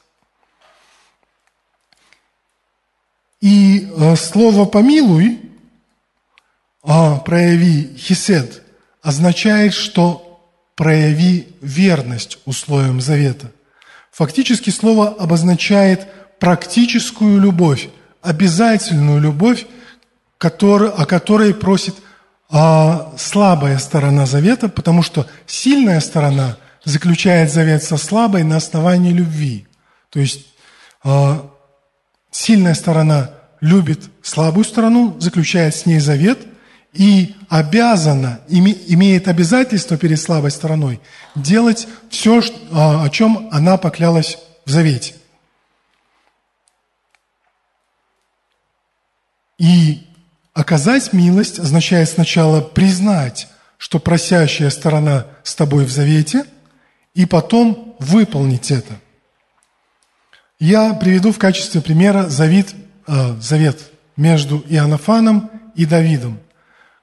И 3.41 3.91
э, 3.91 4.15
слово 4.15 4.65
«помилуй», 4.65 5.39
а 5.39 5.46
прояви 7.25 7.95
хисед, 7.97 8.61
означает, 9.01 9.73
что 9.73 10.41
прояви 10.75 11.47
верность 11.61 12.39
условиям 12.45 13.01
завета. 13.01 13.51
Фактически 14.11 14.69
слово 14.69 15.09
обозначает 15.09 16.07
практическую 16.39 17.41
любовь, 17.41 17.89
обязательную 18.21 19.19
любовь, 19.19 19.65
который, 20.37 20.89
о 20.89 21.05
которой 21.05 21.53
просит 21.53 21.95
а, 22.49 23.13
слабая 23.17 23.79
сторона 23.79 24.25
завета, 24.25 24.69
потому 24.69 25.03
что 25.03 25.27
сильная 25.45 25.99
сторона 25.99 26.57
заключает 26.85 27.51
завет 27.51 27.83
со 27.83 27.97
слабой 27.97 28.43
на 28.43 28.57
основании 28.57 29.11
любви. 29.11 29.67
То 30.09 30.19
есть 30.19 30.45
а, 31.03 31.49
сильная 32.31 32.75
сторона 32.75 33.31
любит 33.59 33.99
слабую 34.21 34.63
сторону, 34.63 35.17
заключает 35.19 35.75
с 35.75 35.85
ней 35.85 35.99
завет 35.99 36.39
и 36.97 37.35
обязана, 37.49 38.39
име, 38.47 38.75
имеет 38.87 39.27
обязательство 39.27 39.97
перед 39.97 40.19
слабой 40.19 40.51
стороной 40.51 40.99
делать 41.35 41.87
все, 42.09 42.41
а, 42.71 43.03
о 43.03 43.09
чем 43.09 43.49
она 43.51 43.77
поклялась 43.77 44.37
в 44.65 44.71
завете. 44.71 45.15
И 49.57 50.07
Оказать 50.57 51.13
милость 51.13 51.59
означает 51.59 52.09
сначала 52.09 52.61
признать, 52.61 53.47
что 53.77 53.99
просящая 53.99 54.71
сторона 54.71 55.27
с 55.43 55.53
тобой 55.53 55.85
в 55.85 55.91
завете, 55.91 56.45
и 57.13 57.27
потом 57.27 57.95
выполнить 57.99 58.71
это. 58.71 58.99
Я 60.59 60.95
приведу 60.95 61.31
в 61.31 61.37
качестве 61.37 61.79
примера 61.79 62.27
завет, 62.27 62.73
э, 63.05 63.35
завет 63.39 63.91
между 64.15 64.65
Иоаннафаном 64.67 65.51
и 65.75 65.85
Давидом. 65.85 66.39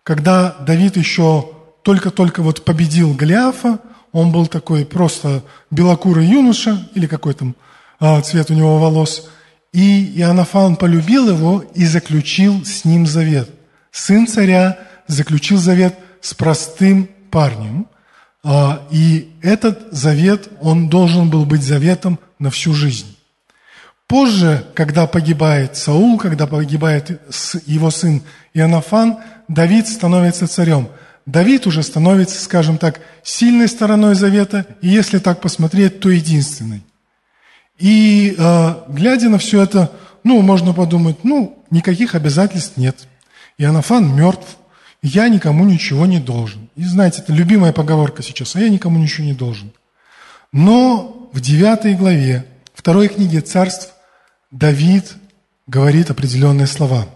Когда 0.04 0.52
Давид 0.61 0.96
еще 0.96 1.50
только-только 1.82 2.42
вот 2.42 2.64
победил 2.64 3.12
Голиафа, 3.14 3.80
он 4.12 4.30
был 4.30 4.46
такой 4.46 4.87
просто 4.87 5.42
белокурый 5.73 6.26
юноша, 6.26 6.88
или 6.94 7.08
какой 7.08 7.34
там 7.34 7.56
э, 7.99 8.20
цвет 8.23 8.50
у 8.50 8.54
него 8.54 8.78
волос– 8.78 9.28
и 9.75 10.20
Иоаннафан 10.20 10.76
полюбил 10.76 11.28
его 11.28 11.64
и 11.75 11.84
заключил 11.84 12.64
с 12.64 12.84
ним 12.84 13.08
завет. 13.08 13.50
Сын 13.90 14.28
царя 14.28 14.78
заключил 15.08 15.58
завет 15.58 15.99
с 16.20 16.32
простым 16.32 17.11
парнем. 17.32 17.88
А, 18.44 18.87
и 18.92 19.32
этот 19.42 19.88
завет, 19.90 20.49
он 20.61 20.88
должен 20.88 21.28
был 21.28 21.44
быть 21.44 21.64
заветом 21.64 22.20
на 22.38 22.50
всю 22.50 22.73
жизнь. 22.73 23.16
Позже, 24.06 24.64
когда 24.75 25.08
погибает 25.08 25.76
Саул, 25.76 26.18
когда 26.18 26.46
погибает 26.46 27.20
его 27.66 27.90
сын 27.90 28.23
Иоаннафан, 28.54 29.18
Давид 29.49 29.88
становится 29.88 30.46
царем. 30.46 30.88
Давид 31.26 31.66
уже 31.66 31.82
становится, 31.82 32.40
скажем 32.40 32.78
так, 32.78 33.00
сильной 33.23 33.68
стороной 33.68 34.14
завета, 34.14 34.66
и 34.80 34.88
если 34.88 35.18
так 35.18 35.40
посмотреть, 35.40 36.00
то 36.00 36.11
единственной. 36.11 36.82
И 37.78 38.34
э, 38.38 38.75
глядя 38.88 39.28
на 39.28 39.38
все 39.38 39.62
это, 39.62 39.90
ну, 40.23 40.40
можно 40.42 40.73
подумать, 40.73 41.25
ну, 41.25 41.64
никаких 41.70 42.14
обязательств 42.14 42.76
нет. 42.76 43.08
И 43.58 43.64
Анафан 43.64 44.14
мертв, 44.14 44.56
я 45.02 45.28
никому 45.28 45.64
ничего 45.64 46.06
не 46.06 46.20
должен. 46.20 46.68
И 46.76 46.84
знаете, 46.84 47.20
это 47.20 47.32
любимая 47.32 47.73
поговорка 47.73 48.23
сейчас, 48.23 48.54
а 48.56 48.61
я 48.61 48.68
никому 48.68 48.99
ничего 48.99 49.26
не 49.26 49.34
должен. 49.34 49.73
Но 50.52 51.28
в 51.32 51.40
девятой 51.40 51.94
главе 51.94 52.46
второй 52.75 53.08
книги 53.08 53.38
царств 53.38 53.92
Давид 54.50 55.14
говорит 55.66 56.11
определенные 56.11 56.66
слова. 56.66 57.06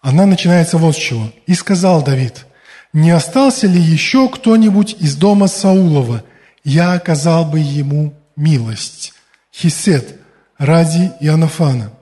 Она 0.00 0.26
начинается 0.26 0.78
вот 0.78 0.94
с 0.94 0.98
чего. 0.98 1.32
«И 1.46 1.54
сказал 1.54 2.02
Давид, 2.02 2.46
не 2.92 3.10
остался 3.10 3.66
ли 3.66 3.80
еще 3.80 4.28
кто-нибудь 4.28 4.96
из 5.00 5.16
дома 5.16 5.48
Саулова, 5.48 6.24
я 6.64 6.92
оказал 6.92 7.44
бы 7.44 7.60
ему 7.60 8.14
милость, 8.36 9.12
хисед, 9.52 10.20
ради 10.58 11.12
Иоаннафана. 11.20 11.92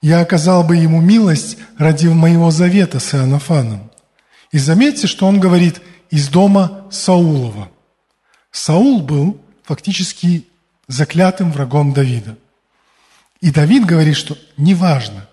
Я 0.00 0.20
оказал 0.20 0.64
бы 0.64 0.76
ему 0.76 1.00
милость 1.00 1.56
ради 1.78 2.06
моего 2.08 2.50
завета 2.50 2.98
с 2.98 3.14
Иоаннафаном. 3.14 3.90
И 4.50 4.58
заметьте, 4.58 5.06
что 5.06 5.26
он 5.26 5.40
говорит 5.40 5.80
из 6.10 6.28
дома 6.28 6.86
Саулова. 6.90 7.70
Саул 8.50 9.00
был 9.00 9.40
фактически 9.62 10.46
заклятым 10.88 11.52
врагом 11.52 11.92
Давида. 11.92 12.36
И 13.40 13.50
Давид 13.50 13.86
говорит, 13.86 14.16
что 14.16 14.36
неважно, 14.56 15.28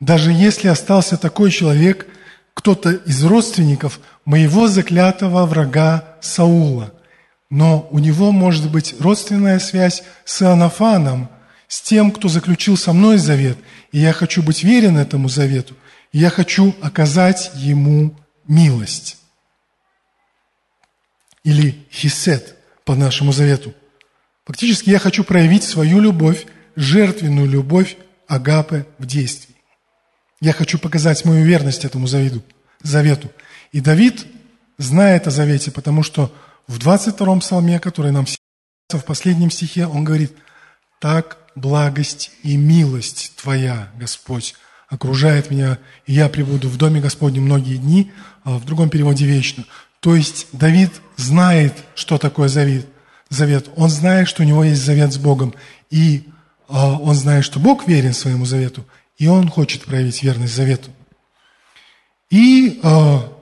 даже 0.00 0.32
если 0.32 0.68
остался 0.68 1.16
такой 1.16 1.50
человек, 1.50 2.06
кто-то 2.54 2.92
из 2.92 3.24
родственников 3.24 4.00
моего 4.24 4.68
заклятого 4.68 5.44
врага 5.46 6.16
Саула, 6.20 6.92
но 7.50 7.86
у 7.90 7.98
него 7.98 8.32
может 8.32 8.70
быть 8.70 8.94
родственная 9.00 9.58
связь 9.58 10.02
с 10.24 10.42
Иоаннафаном, 10.42 11.28
с 11.68 11.80
тем, 11.80 12.10
кто 12.10 12.28
заключил 12.28 12.76
со 12.76 12.92
мной 12.92 13.18
завет, 13.18 13.58
и 13.92 13.98
я 13.98 14.12
хочу 14.12 14.42
быть 14.42 14.62
верен 14.62 14.96
этому 14.96 15.28
завету, 15.28 15.74
и 16.12 16.18
я 16.18 16.30
хочу 16.30 16.74
оказать 16.80 17.50
ему 17.54 18.14
милость. 18.46 19.18
Или 21.42 21.86
хисет 21.92 22.56
по 22.84 22.94
нашему 22.94 23.32
завету. 23.32 23.74
Фактически 24.46 24.90
я 24.90 24.98
хочу 24.98 25.24
проявить 25.24 25.64
свою 25.64 26.00
любовь, 26.00 26.46
жертвенную 26.76 27.48
любовь 27.48 27.96
Агапы 28.26 28.86
в 28.98 29.06
действии. 29.06 29.53
Я 30.40 30.52
хочу 30.52 30.78
показать 30.78 31.24
мою 31.24 31.44
верность 31.44 31.84
этому 31.84 32.06
завету. 32.06 32.42
завету. 32.82 33.30
И 33.72 33.80
Давид 33.80 34.26
знает 34.78 35.26
о 35.26 35.30
завете, 35.30 35.70
потому 35.70 36.02
что 36.02 36.32
в 36.66 36.78
22-м 36.78 37.40
псалме, 37.40 37.78
который 37.78 38.10
нам 38.12 38.26
в 38.88 39.04
последнем 39.04 39.50
стихе, 39.50 39.86
он 39.86 40.04
говорит, 40.04 40.32
«Так 41.00 41.38
благость 41.54 42.30
и 42.42 42.56
милость 42.56 43.32
Твоя, 43.36 43.90
Господь, 43.98 44.54
окружает 44.88 45.50
меня, 45.50 45.78
и 46.06 46.12
я 46.12 46.28
пребуду 46.28 46.68
в 46.68 46.76
доме 46.76 47.00
Господнем 47.00 47.44
многие 47.44 47.76
дни», 47.76 48.12
а 48.44 48.58
в 48.58 48.64
другом 48.64 48.90
переводе 48.90 49.26
«вечно». 49.26 49.64
То 50.00 50.14
есть 50.14 50.48
Давид 50.52 50.90
знает, 51.16 51.72
что 51.94 52.18
такое 52.18 52.48
завет. 52.48 52.86
завет. 53.30 53.70
Он 53.76 53.88
знает, 53.88 54.28
что 54.28 54.42
у 54.42 54.46
него 54.46 54.62
есть 54.62 54.84
завет 54.84 55.12
с 55.12 55.16
Богом, 55.16 55.54
и 55.90 56.28
а, 56.68 56.98
он 56.98 57.14
знает, 57.14 57.44
что 57.44 57.58
Бог 57.58 57.88
верен 57.88 58.12
своему 58.12 58.44
завету, 58.44 58.86
и 59.16 59.26
он 59.26 59.48
хочет 59.48 59.84
проявить 59.84 60.22
верность 60.22 60.54
завету. 60.54 60.90
И 62.30 62.80
а, 62.82 63.32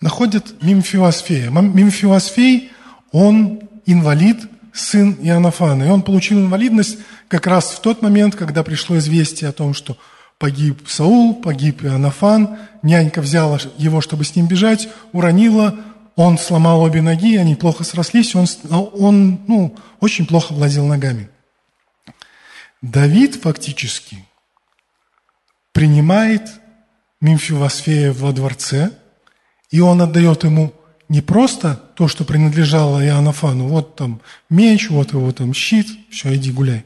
находят 0.00 0.62
Мимфиосфея. 0.62 1.50
Мимфиосфей, 1.50 2.70
он 3.12 3.60
инвалид, 3.86 4.38
сын 4.72 5.16
Иоаннафана. 5.20 5.84
И 5.84 5.88
он 5.88 6.02
получил 6.02 6.40
инвалидность 6.40 6.98
как 7.28 7.46
раз 7.46 7.70
в 7.70 7.80
тот 7.80 8.02
момент, 8.02 8.34
когда 8.34 8.62
пришло 8.62 8.98
известие 8.98 9.48
о 9.48 9.52
том, 9.52 9.72
что 9.72 9.96
погиб 10.38 10.88
Саул, 10.88 11.34
погиб 11.34 11.84
Иоаннафан, 11.84 12.58
нянька 12.82 13.22
взяла 13.22 13.58
его, 13.78 14.00
чтобы 14.00 14.24
с 14.24 14.34
ним 14.34 14.46
бежать, 14.46 14.88
уронила, 15.12 15.76
он 16.16 16.38
сломал 16.38 16.82
обе 16.82 17.02
ноги, 17.02 17.36
они 17.36 17.54
плохо 17.54 17.82
срослись, 17.84 18.34
он, 18.34 18.46
он 18.70 19.40
ну, 19.46 19.76
очень 20.00 20.26
плохо 20.26 20.52
владел 20.52 20.86
ногами. 20.86 21.28
Давид 22.82 23.36
фактически 23.36 24.24
принимает 25.74 26.48
Мимфивосфея 27.20 28.14
во 28.14 28.32
дворце– 28.32 28.90
и 29.74 29.80
он 29.80 30.00
отдает 30.00 30.44
ему 30.44 30.72
не 31.08 31.20
просто 31.20 31.74
то, 31.96 32.06
что 32.06 32.22
принадлежало 32.22 33.04
Иоаннафану, 33.04 33.66
вот 33.66 33.96
там 33.96 34.20
меч, 34.48 34.88
вот 34.88 35.12
его 35.12 35.32
там 35.32 35.52
щит, 35.52 35.88
все, 36.12 36.32
иди 36.36 36.52
гуляй. 36.52 36.84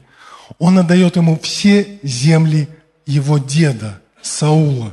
Он 0.57 0.79
отдает 0.79 1.15
ему 1.15 1.37
все 1.37 1.99
земли 2.01 2.67
его 3.05 3.37
деда, 3.37 4.01
Саула. 4.23 4.91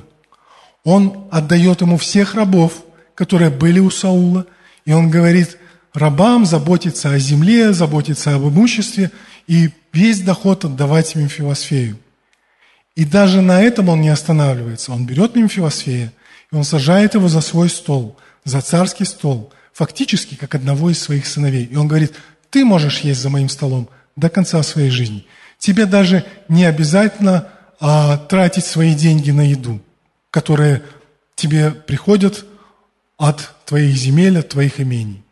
Он 0.84 1.26
отдает 1.30 1.80
ему 1.80 1.96
всех 1.96 2.34
рабов, 2.34 2.84
которые 3.14 3.48
были 3.48 3.78
у 3.80 3.88
Саула, 3.88 4.44
и 4.84 4.92
он 4.92 5.10
говорит 5.10 5.56
рабам 5.94 6.44
заботиться 6.44 7.12
о 7.12 7.18
земле, 7.18 7.72
заботиться 7.72 8.34
об 8.34 8.42
имуществе 8.42 9.10
и 9.46 9.70
весь 9.94 10.20
доход 10.20 10.66
отдавать 10.66 11.14
Мемфивосфею. 11.14 11.96
И 12.96 13.04
даже 13.04 13.40
на 13.40 13.62
этом 13.62 13.88
он 13.88 14.00
не 14.00 14.08
останавливается. 14.08 14.92
Он 14.92 15.06
берет 15.06 15.36
Мемфивосфея– 15.36 16.12
и 16.52 16.56
он 16.56 16.64
сажает 16.64 17.14
его 17.14 17.28
за 17.28 17.40
свой 17.40 17.68
стол, 17.68 18.16
за 18.44 18.60
царский 18.60 19.04
стол, 19.04 19.52
фактически 19.72 20.36
как 20.36 20.54
одного 20.54 20.90
из 20.90 21.00
своих 21.00 21.26
сыновей. 21.26 21.64
И 21.64 21.76
он 21.76 21.88
говорит, 21.88 22.14
ты 22.50 22.64
можешь 22.64 23.00
есть 23.00 23.20
за 23.20 23.30
моим 23.30 23.48
столом 23.48 23.88
до 24.14 24.28
конца 24.28 24.62
своей 24.62 24.90
жизни. 24.90 25.26
Тебе 25.58 25.86
даже 25.86 26.24
не 26.48 26.64
обязательно 26.64 27.48
а, 27.80 28.16
тратить 28.16 28.64
свои 28.64 28.94
деньги 28.94 29.30
на 29.30 29.42
еду, 29.42 29.80
которые 30.30 30.82
тебе 31.34 31.70
приходят 31.70 32.44
от 33.18 33.54
твоих 33.64 33.96
земель, 33.96 34.38
от 34.38 34.50
твоих 34.50 34.80
имений. 34.80 35.24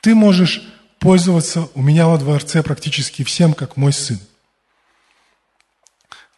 Ты 0.00 0.14
можешь 0.14 0.62
пользоваться 0.98 1.68
у 1.74 1.82
меня 1.82 2.06
во 2.06 2.18
дворце 2.18 2.62
практически 2.62 3.24
всем, 3.24 3.54
как 3.54 3.76
мой 3.76 3.92
сын. 3.92 4.18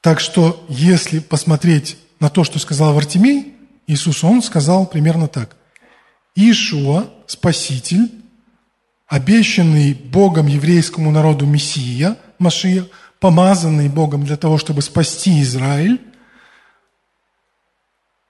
Так 0.02 0.18
что, 0.18 0.66
если 0.68 1.20
посмотреть 1.20 1.96
на 2.18 2.28
то, 2.28 2.42
что 2.42 2.58
сказал 2.58 2.92
Вартимей, 2.92 3.54
Иисус, 3.86 4.24
он 4.24 4.42
сказал 4.42 4.84
примерно 4.84 5.28
так. 5.28 5.56
Ишуа, 6.34 7.08
Спаситель, 7.26 8.10
обещанный 9.06 9.94
Богом 9.94 10.48
еврейскому 10.48 11.12
народу 11.12 11.46
Мессия, 11.46 12.16
Машия, 12.40 12.86
помазанный 13.20 13.88
Богом 13.88 14.24
для 14.24 14.36
того, 14.36 14.58
чтобы 14.58 14.82
спасти 14.82 15.40
Израиль, 15.42 16.00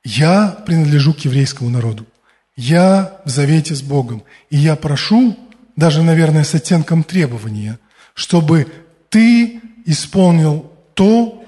я 0.04 0.48
принадлежу 0.66 1.14
к 1.14 1.20
еврейскому 1.20 1.70
народу. 1.70 2.06
Я 2.54 3.22
в 3.24 3.30
завете 3.30 3.74
с 3.74 3.80
Богом. 3.80 4.24
И 4.50 4.58
я 4.58 4.76
прошу, 4.76 5.38
даже, 5.76 6.02
наверное, 6.02 6.44
с 6.44 6.54
оттенком 6.54 7.02
требования, 7.02 7.78
чтобы 8.12 8.66
ты 9.08 9.62
исполнил 9.86 10.70
то, 10.92 11.41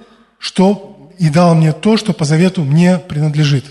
что 0.45 1.11
и 1.19 1.31
дал 1.31 1.55
мне 1.55 1.73
то, 1.73 1.97
что 1.97 2.13
по 2.13 2.27
завету 2.27 2.65
мне 2.65 2.99
принадлежит. 2.99 3.65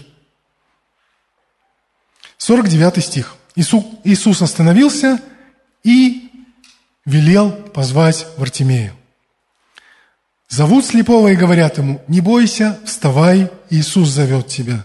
49 2.38 3.04
стих. 3.06 3.36
Иисус 3.56 4.42
остановился 4.42 5.22
и 5.84 6.32
велел 7.06 7.52
позвать 7.52 8.26
Вартимея. 8.38 8.96
Зовут 10.50 10.88
слепого 10.88 11.28
и 11.28 11.36
говорят 11.36 11.78
ему, 11.78 12.04
не 12.08 12.22
бойся, 12.22 12.80
вставай, 12.86 13.52
Иисус 13.70 14.10
зовет 14.10 14.48
тебя. 14.48 14.84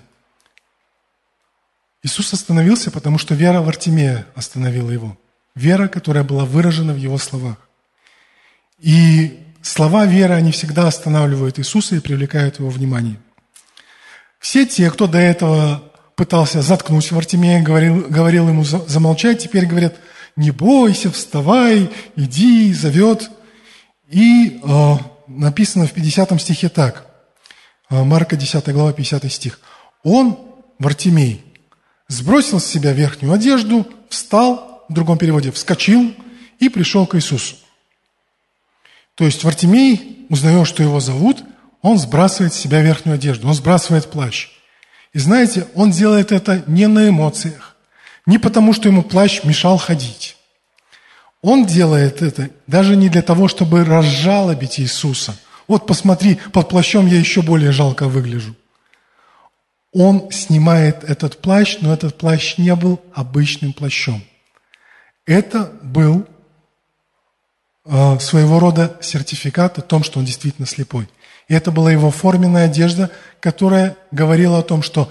Иисус 2.02 2.34
остановился, 2.34 2.90
потому 2.90 3.16
что 3.16 3.34
вера 3.34 3.62
Вартимея 3.62 4.26
остановила 4.34 4.90
его. 4.90 5.16
Вера, 5.54 5.88
которая 5.88 6.22
была 6.22 6.44
выражена 6.44 6.92
в 6.92 6.98
его 6.98 7.16
словах. 7.16 7.56
И 8.78 9.42
слова 9.62 10.06
веры, 10.06 10.34
они 10.34 10.52
всегда 10.52 10.86
останавливают 10.86 11.58
Иисуса 11.58 11.96
и 11.96 12.00
привлекают 12.00 12.58
его 12.58 12.70
внимание. 12.70 13.18
Все 14.38 14.66
те, 14.66 14.90
кто 14.90 15.06
до 15.06 15.18
этого 15.18 15.82
пытался 16.14 16.62
заткнуть 16.62 17.10
Вартимея, 17.12 17.62
говорил, 17.62 18.06
говорил 18.08 18.48
ему 18.48 18.64
замолчать, 18.64 19.42
теперь 19.42 19.66
говорят, 19.66 19.96
не 20.36 20.50
бойся, 20.50 21.10
вставай, 21.10 21.90
иди, 22.16 22.72
зовет. 22.72 23.30
И 24.08 24.60
э, 24.62 24.94
написано 25.26 25.86
в 25.86 25.92
50 25.92 26.40
стихе 26.40 26.68
так, 26.68 27.06
э, 27.90 28.02
Марка 28.02 28.36
10 28.36 28.68
глава, 28.72 28.92
50 28.92 29.30
стих. 29.32 29.60
Он, 30.02 30.38
Вартимей, 30.78 31.44
сбросил 32.08 32.60
с 32.60 32.66
себя 32.66 32.92
верхнюю 32.92 33.32
одежду, 33.32 33.86
встал, 34.08 34.86
в 34.88 34.92
другом 34.92 35.18
переводе, 35.18 35.52
вскочил 35.52 36.14
и 36.58 36.68
пришел 36.68 37.06
к 37.06 37.14
Иисусу. 37.16 37.56
То 39.18 39.24
есть 39.24 39.42
Вартимей, 39.42 40.26
узнает, 40.28 40.68
что 40.68 40.84
его 40.84 41.00
зовут, 41.00 41.42
он 41.82 41.98
сбрасывает 41.98 42.54
с 42.54 42.56
себя 42.56 42.82
верхнюю 42.82 43.16
одежду, 43.16 43.48
он 43.48 43.54
сбрасывает 43.54 44.08
плащ. 44.12 44.48
И 45.12 45.18
знаете, 45.18 45.66
он 45.74 45.90
делает 45.90 46.30
это 46.30 46.62
не 46.68 46.86
на 46.86 47.08
эмоциях, 47.08 47.74
не 48.26 48.38
потому, 48.38 48.72
что 48.72 48.88
ему 48.88 49.02
плащ 49.02 49.42
мешал 49.42 49.76
ходить. 49.76 50.36
Он 51.42 51.66
делает 51.66 52.22
это 52.22 52.50
даже 52.68 52.94
не 52.94 53.08
для 53.08 53.22
того, 53.22 53.48
чтобы 53.48 53.84
разжалобить 53.84 54.78
Иисуса. 54.78 55.36
Вот 55.66 55.84
посмотри, 55.84 56.38
под 56.52 56.68
плащом 56.68 57.08
я 57.08 57.18
еще 57.18 57.42
более 57.42 57.72
жалко 57.72 58.06
выгляжу. 58.06 58.54
Он 59.92 60.30
снимает 60.30 61.02
этот 61.02 61.38
плащ, 61.38 61.78
но 61.80 61.92
этот 61.92 62.16
плащ 62.16 62.56
не 62.56 62.72
был 62.76 63.00
обычным 63.14 63.72
плащом. 63.72 64.22
Это 65.26 65.72
был 65.82 66.24
своего 68.20 68.58
рода 68.58 68.96
сертификат 69.00 69.78
о 69.78 69.82
том, 69.82 70.02
что 70.04 70.18
он 70.18 70.24
действительно 70.24 70.66
слепой. 70.66 71.08
И 71.48 71.54
это 71.54 71.70
была 71.70 71.90
его 71.90 72.10
форменная 72.10 72.66
одежда, 72.66 73.10
которая 73.40 73.96
говорила 74.10 74.58
о 74.58 74.62
том, 74.62 74.82
что 74.82 75.10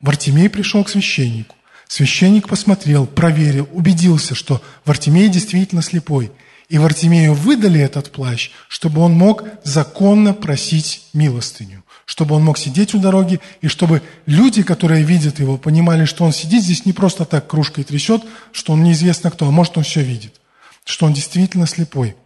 Вартимей 0.00 0.48
пришел 0.48 0.84
к 0.84 0.88
священнику. 0.88 1.56
Священник 1.88 2.48
посмотрел, 2.48 3.06
проверил, 3.06 3.68
убедился, 3.72 4.34
что 4.34 4.60
Вартимей 4.84 5.28
действительно 5.28 5.82
слепой. 5.82 6.32
И 6.68 6.78
Вартимею 6.78 7.34
выдали 7.34 7.80
этот 7.80 8.10
плащ, 8.10 8.50
чтобы 8.68 9.00
он 9.00 9.12
мог 9.12 9.44
законно 9.62 10.34
просить 10.34 11.02
милостыню, 11.12 11.84
чтобы 12.04 12.34
он 12.34 12.44
мог 12.44 12.58
сидеть 12.58 12.92
у 12.94 12.98
дороги, 12.98 13.40
и 13.60 13.68
чтобы 13.68 14.02
люди, 14.26 14.64
которые 14.64 15.04
видят 15.04 15.38
его, 15.38 15.58
понимали, 15.58 16.06
что 16.06 16.24
он 16.24 16.32
сидит 16.32 16.64
здесь 16.64 16.84
не 16.84 16.92
просто 16.92 17.24
так 17.24 17.46
кружкой 17.46 17.84
трясет, 17.84 18.24
что 18.50 18.72
он 18.72 18.82
неизвестно 18.82 19.30
кто, 19.30 19.46
а 19.46 19.52
может 19.52 19.78
он 19.78 19.84
все 19.84 20.02
видит, 20.02 20.40
что 20.86 21.04
он 21.04 21.12
действительно 21.12 21.66
слепой. 21.66 22.16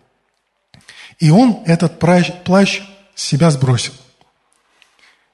И 1.19 1.31
он 1.31 1.63
этот 1.65 1.99
плащ, 1.99 2.83
с 3.15 3.23
себя 3.25 3.51
сбросил. 3.51 3.95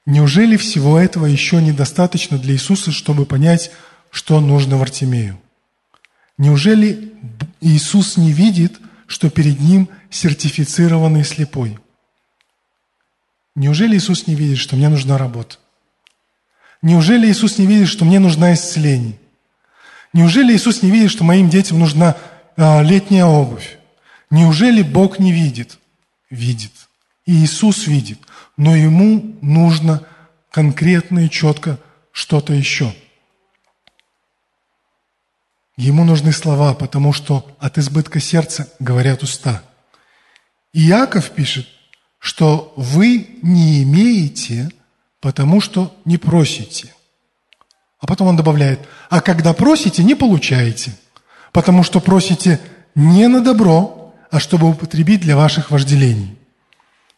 Неужели 0.05 0.55
всего 0.55 0.97
этого 0.97 1.25
еще 1.25 1.61
недостаточно 1.61 2.37
для 2.37 2.53
Иисуса, 2.53 2.93
чтобы 2.93 3.25
понять, 3.25 3.71
что 4.11 4.39
нужно 4.39 4.77
Вартимею? 4.77 5.39
Неужели 6.37 7.13
Иисус 7.59 8.15
не 8.15 8.31
видит, 8.31 8.79
что 9.07 9.29
перед 9.29 9.59
ним 9.59 9.89
сертифицированный 10.09 11.25
слепой? 11.25 11.77
Неужели 13.55 13.97
Иисус 13.97 14.25
не 14.27 14.35
видит, 14.35 14.59
что 14.59 14.77
мне 14.77 14.87
нужна 14.87 15.17
работа? 15.17 15.57
Неужели 16.81 17.29
Иисус 17.29 17.57
не 17.57 17.65
видит, 17.65 17.89
что 17.89 18.05
мне 18.05 18.19
нужна 18.19 18.53
исцеление? 18.53 19.19
Неужели 20.13 20.55
Иисус 20.55 20.81
не 20.81 20.91
видит, 20.91 21.11
что 21.11 21.25
моим 21.25 21.49
детям 21.49 21.79
нужна 21.79 22.15
летняя 22.57 23.25
обувь? 23.25 23.77
Неужели 24.29 24.81
Бог 24.81 25.19
не 25.19 25.31
видит? 25.31 25.77
Видит. 26.29 26.71
И 27.25 27.33
Иисус 27.43 27.87
видит. 27.87 28.19
Но 28.57 28.75
ему 28.75 29.37
нужно 29.41 30.05
конкретно 30.51 31.25
и 31.25 31.29
четко 31.29 31.79
что-то 32.11 32.53
еще– 32.53 32.93
Ему 35.77 36.03
нужны 36.03 36.31
слова, 36.31 36.73
потому 36.73 37.13
что 37.13 37.55
от 37.59 37.77
избытка 37.77 38.19
сердца 38.19 38.67
говорят 38.79 39.21
уста. 39.21 39.61
И 40.73 40.87
Иаков 40.89 41.29
пишет, 41.29 41.67
что 42.17 42.73
вы 42.75 43.37
не 43.43 43.83
имеете, 43.83 44.71
потому 45.21 45.61
что 45.61 45.95
не 46.03 46.17
просите. 46.17 46.93
А 47.99 48.07
потом 48.07 48.27
он 48.27 48.35
добавляет, 48.35 48.79
а 49.09 49.21
когда 49.21 49.53
просите, 49.53 50.03
не 50.03 50.15
получаете, 50.15 50.97
потому 51.51 51.83
что 51.83 51.99
просите 51.99 52.59
не 52.95 53.27
на 53.27 53.41
добро, 53.41 54.13
а 54.29 54.39
чтобы 54.39 54.69
употребить 54.69 55.21
для 55.21 55.35
ваших 55.35 55.71
вожделений. 55.71 56.37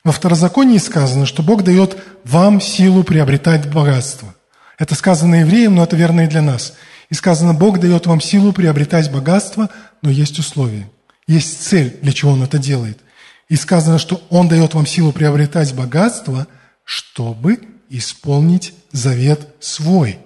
Во 0.03 0.11
второзаконии 0.11 0.77
сказано, 0.77 1.25
что 1.25 1.43
Бог 1.43 1.63
дает 1.63 1.97
вам 2.23 2.61
силу 2.61 3.03
приобретать 3.03 3.71
богатство. 3.71 4.33
Это 4.77 4.95
сказано 4.95 5.35
евреям, 5.35 5.75
но 5.75 5.83
это 5.83 5.95
верно 5.95 6.21
и 6.21 6.27
для 6.27 6.41
нас– 6.41 6.73
и 7.09 7.15
сказано, 7.15 7.53
Бог 7.53 7.79
дает 7.79 8.05
вам 8.05 8.21
силу 8.21 8.53
приобретать 8.53 9.11
богатство, 9.11 9.69
но 10.01 10.09
есть 10.09 10.37
условия. 10.37 10.89
Есть 11.27 11.63
цель, 11.63 11.97
для 12.01 12.13
чего 12.13 12.31
Он 12.31 12.43
это 12.43 12.59
делает. 12.59 12.99
И 13.49 13.55
сказано, 13.55 13.97
что 13.97 14.21
Он 14.29 14.47
дает 14.47 14.75
вам 14.75 14.85
силу 14.85 15.11
приобретать 15.11 15.73
богатство, 15.73 16.47
чтобы 16.83 17.59
исполнить 17.89 18.73
завет 18.91 19.55
свой. 19.59 20.19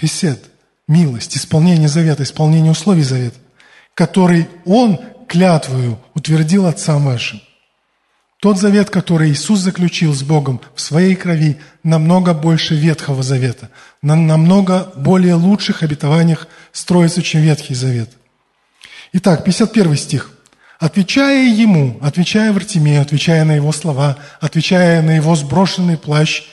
Хесед, 0.00 0.44
милость, 0.88 1.36
исполнение 1.36 1.88
завета, 1.88 2.24
исполнение 2.24 2.72
условий 2.72 3.04
завета, 3.04 3.38
который 3.94 4.48
Он 4.64 4.98
клятвою 5.28 6.00
утвердил 6.14 6.66
отцам 6.66 7.04
вашим. 7.04 7.40
Тот 8.40 8.56
завет, 8.58 8.88
который 8.88 9.30
Иисус 9.30 9.58
заключил 9.58 10.14
с 10.14 10.22
Богом 10.22 10.60
в 10.74 10.80
своей 10.80 11.16
крови, 11.16 11.58
намного 11.82 12.34
больше 12.34 12.76
Ветхого 12.76 13.24
Завета, 13.24 13.70
на 14.00 14.14
намного 14.14 14.92
более 14.96 15.34
лучших 15.34 15.82
обетованиях 15.82 16.46
строится, 16.72 17.20
чем 17.20 17.42
Ветхий 17.42 17.74
Завет. 17.74 18.10
Итак, 19.12 19.44
51 19.44 19.96
стих. 19.96 20.30
Отвечая 20.78 21.52
ему, 21.52 21.98
отвечая 22.00 22.52
Вартимею, 22.52 23.02
отвечая 23.02 23.44
на 23.44 23.56
его 23.56 23.72
слова, 23.72 24.16
отвечая 24.40 25.02
на 25.02 25.16
его 25.16 25.34
сброшенный 25.34 25.96
плащ, 25.96 26.44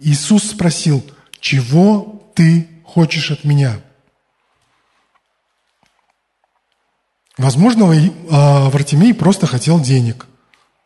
Иисус 0.00 0.50
спросил, 0.50 1.04
чего 1.38 2.30
ты 2.34 2.66
хочешь 2.88 3.30
от 3.30 3.44
меня? 3.44 3.80
Возможно, 7.36 7.86
а, 8.30 8.70
Вартимей 8.70 9.14
просто 9.14 9.46
хотел 9.46 9.80
денег– 9.80 10.26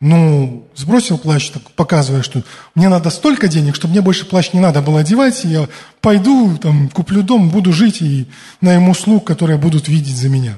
ну, 0.05 0.67
сбросил 0.75 1.17
плащ, 1.17 1.49
так, 1.49 1.71
показывая, 1.71 2.23
что 2.23 2.43
мне 2.75 2.89
надо 2.89 3.09
столько 3.09 3.47
денег, 3.47 3.73
чтобы 3.73 3.93
мне 3.93 4.01
больше 4.01 4.25
плащ 4.25 4.51
не 4.51 4.59
надо 4.59 4.81
было 4.81 4.99
одевать, 4.99 5.45
и 5.45 5.47
я 5.47 5.69
пойду, 6.01 6.57
там, 6.57 6.89
куплю 6.89 7.23
дом, 7.23 7.49
буду 7.49 7.71
жить 7.71 8.01
и 8.01 8.27
найму 8.59 8.93
слуг, 8.95 9.25
которые 9.25 9.57
будут 9.57 9.87
видеть 9.87 10.17
за 10.17 10.27
меня. 10.27 10.57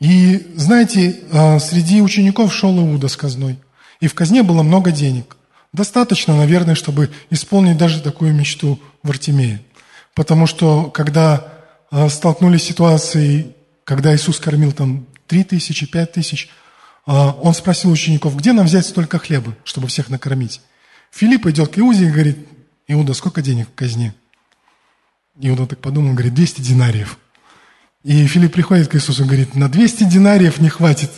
И, 0.00 0.52
знаете, 0.54 1.20
а, 1.32 1.58
среди 1.58 2.02
учеников 2.02 2.54
шел 2.54 2.78
Иуда 2.78 3.08
с 3.08 3.16
казной, 3.16 3.58
и 4.00 4.06
в 4.06 4.14
казне 4.14 4.42
было 4.42 4.62
много 4.62 4.92
денег. 4.92 5.38
Достаточно, 5.72 6.36
наверное, 6.36 6.74
чтобы 6.74 7.10
исполнить 7.30 7.76
даже 7.76 8.00
такую 8.00 8.34
мечту 8.34 8.80
в 9.02 9.10
Артемее. 9.10 9.62
Потому 10.14 10.46
что, 10.46 10.90
когда 10.90 11.52
а, 11.90 12.08
столкнулись 12.08 12.62
с 12.62 12.66
ситуацией, 12.66 13.54
когда 13.84 14.14
Иисус 14.14 14.38
кормил 14.38 14.72
там 14.72 15.06
три 15.26 15.44
тысячи, 15.44 15.86
пять 15.86 16.12
тысяч– 16.12 16.48
а, 17.06 17.30
он 17.40 17.54
спросил 17.54 17.90
учеников, 17.90 18.36
где 18.36 18.52
нам 18.52 18.66
взять 18.66 18.84
столько 18.84 19.18
хлеба, 19.18 19.56
чтобы 19.64 19.86
всех 19.86 20.10
накормить? 20.10 20.60
Филипп 21.12 21.46
идет 21.46 21.72
к 21.72 21.78
Иуде 21.78 22.06
и 22.08 22.10
говорит, 22.10 22.48
Иуда, 22.88 23.14
сколько 23.14 23.42
денег 23.42 23.68
в 23.68 23.74
казне? 23.74 24.12
Иуда 25.40 25.66
так 25.66 25.78
подумал, 25.78 26.14
говорит, 26.14 26.34
200 26.34 26.60
динариев. 26.62 27.18
И 28.02 28.26
Филипп 28.26 28.52
приходит 28.52 28.88
к 28.88 28.96
Иисусу 28.96 29.22
и 29.22 29.26
говорит, 29.26 29.54
на 29.54 29.68
200 29.68 30.04
динариев 30.04 30.58
не 30.58 30.68
хватит 30.68 31.10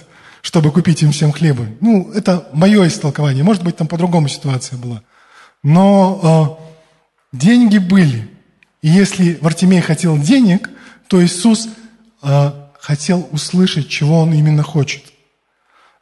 чтобы 0.42 0.70
купить 0.70 1.02
им 1.02 1.12
всем 1.12 1.32
хлеба. 1.32 1.66
Ну, 1.80 2.10
это 2.12 2.48
мое 2.52 2.86
истолкование. 2.86 3.44
Может 3.44 3.62
быть, 3.62 3.76
там 3.76 3.86
по-другому 3.86 4.28
ситуация 4.28 4.78
была. 4.78 5.02
Но 5.62 6.60
э, 7.32 7.36
деньги 7.36 7.78
были. 7.78 8.28
И 8.82 8.88
если 8.88 9.38
Вартимей 9.40 9.80
хотел 9.80 10.18
денег, 10.18 10.70
то 11.08 11.24
Иисус 11.24 11.68
э, 12.22 12.52
хотел 12.80 13.28
услышать, 13.32 13.88
чего 13.88 14.20
он 14.20 14.32
именно 14.32 14.62
хочет. 14.62 15.02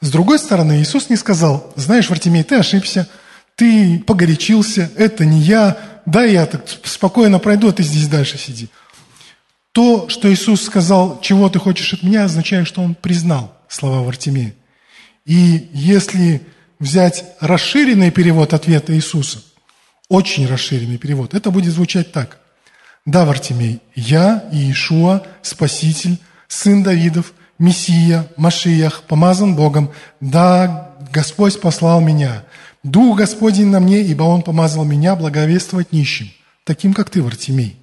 С 0.01 0.11
другой 0.11 0.39
стороны, 0.39 0.81
Иисус 0.81 1.09
не 1.09 1.17
сказал, 1.17 1.73
знаешь, 1.75 2.11
Вартимей, 2.11 2.45
ты 2.45 2.57
ошибся, 2.57 3.09
ты 3.55 3.99
погорячился, 4.01 4.91
это 4.97 5.25
не 5.25 5.41
я, 5.41 5.79
да, 6.05 6.25
я 6.25 6.45
так 6.45 6.67
спокойно 6.85 7.39
пройду, 7.39 7.69
а 7.69 7.73
ты 7.73 7.83
здесь 7.83 8.07
дальше 8.07 8.37
сиди. 8.37 8.69
То, 9.73 10.09
что 10.09 10.33
Иисус 10.33 10.63
сказал, 10.63 11.21
чего 11.23 11.49
ты 11.49 11.59
хочешь 11.59 11.93
от 11.95 12.03
меня, 12.03 12.25
означает, 12.25 12.67
что 12.67 12.83
Он 12.83 12.95
признал 12.95 13.57
слова 13.69 14.03
Вартимея. 14.03 14.55
И 15.25 15.69
если 15.73 16.43
взять 16.79 17.25
расширенный 17.41 18.11
перевод 18.11 18.55
ответа 18.55 18.95
Иисуса, 18.95 19.43
очень 20.09 20.47
расширенный 20.47 20.99
перевод, 20.99 21.35
это 21.35 21.51
будет 21.51 21.73
звучать 21.73 22.13
так. 22.13 22.39
Да, 23.05 23.25
Вартимей, 23.25 23.81
я, 23.95 24.45
Иешуа, 24.53 25.23
Спаситель, 25.43 26.19
Сын 26.49 26.83
Давидов, 26.83 27.33
Мессия, 27.59 28.29
Машиях, 28.37 29.03
помазан 29.05 29.57
Богом. 29.57 29.91
Да, 30.21 30.97
Господь 31.13 31.61
послал 31.61 32.01
меня. 32.01 32.45
Дух 32.83 33.19
Господень 33.19 33.69
на 33.69 33.81
мне, 33.81 34.03
ибо 34.03 34.25
Он 34.25 34.43
помазал 34.43 34.85
меня 34.85 35.17
благовествовать 35.17 35.93
нищим, 35.93 36.31
таким, 36.65 36.95
как 36.95 37.11
ты, 37.11 37.23
Вартимей. 37.23 37.77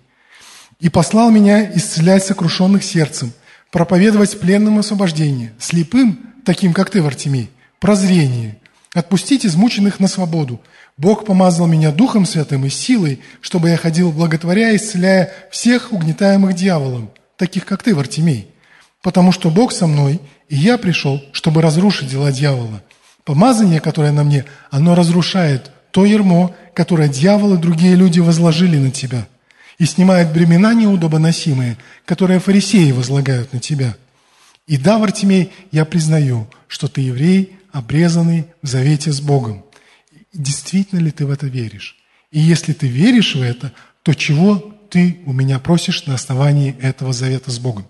И 0.80 0.90
послал 0.90 1.32
меня 1.32 1.72
исцелять 1.74 2.24
сокрушенных 2.24 2.84
сердцем, 2.84 3.34
проповедовать 3.74 4.40
пленным 4.40 4.78
освобождение, 4.78 5.52
слепым, 5.58 6.20
таким, 6.46 6.74
как 6.74 6.92
ты, 6.92 7.02
Вартимей, 7.02 7.50
прозрение, 7.80 8.60
отпустить 8.94 9.48
измученных 9.48 10.00
на 10.00 10.08
свободу. 10.08 10.62
Бог 10.96 11.26
помазал 11.26 11.66
меня 11.66 11.92
Духом 11.92 12.28
Святым 12.28 12.68
и 12.68 12.70
силой, 12.70 13.20
чтобы 13.42 13.70
я 13.70 13.78
ходил 13.78 14.12
благотворя, 14.12 14.76
исцеляя 14.76 15.34
всех 15.50 15.92
угнетаемых 15.92 16.54
дьяволом, 16.54 17.10
таких, 17.36 17.66
как 17.66 17.82
ты, 17.82 17.96
Вартимей. 17.96 18.48
Потому 19.02 19.32
что 19.32 19.50
Бог 19.50 19.72
со 19.72 19.88
мной, 19.88 20.22
и 20.50 20.56
я 20.56 20.78
пришел, 20.78 21.20
чтобы 21.32 21.64
разрушить 21.64 22.10
дела 22.10 22.32
дьявола. 22.32 22.84
Помазание, 23.24 23.80
которое 23.80 24.12
на 24.12 24.24
мне, 24.24 24.46
оно 24.70 24.94
разрушает 24.94 25.72
то 25.90 26.06
ермо, 26.06 26.54
которое 26.76 27.10
дьявол 27.10 27.56
и 27.56 27.58
другие 27.58 27.96
люди 27.96 28.20
возложили 28.20 28.78
на 28.78 28.92
тебя, 28.92 29.26
и 29.78 29.86
снимает 29.86 30.34
бремена 30.34 30.74
неудобоносимые, 30.74 31.78
которые 32.06 32.40
фарисеи 32.40 32.92
возлагают 32.92 33.54
на 33.54 33.60
тебя. 33.60 33.96
И 34.68 34.78
да, 34.78 34.98
Вартимей, 34.98 35.52
я 35.72 35.86
признаю, 35.86 36.48
что 36.68 36.88
ты 36.88 37.02
еврей, 37.02 37.58
обрезанный 37.72 38.48
в 38.62 38.68
завете 38.68 39.12
с 39.12 39.20
Богом. 39.20 39.66
Действительно 40.32 41.00
ли 41.00 41.12
ты 41.12 41.26
в 41.26 41.32
это 41.32 41.48
веришь? 41.48 41.98
И 42.32 42.40
если 42.40 42.74
ты 42.74 42.88
веришь 42.88 43.36
в 43.36 43.42
это, 43.42 43.74
то 44.04 44.14
чего 44.14 44.56
ты 44.90 45.20
у 45.26 45.34
меня 45.34 45.60
просишь 45.60 46.06
на 46.06 46.16
основании 46.16 46.78
этого 46.80 47.14
завета 47.14 47.52
с 47.52 47.60
Богом? 47.60 47.88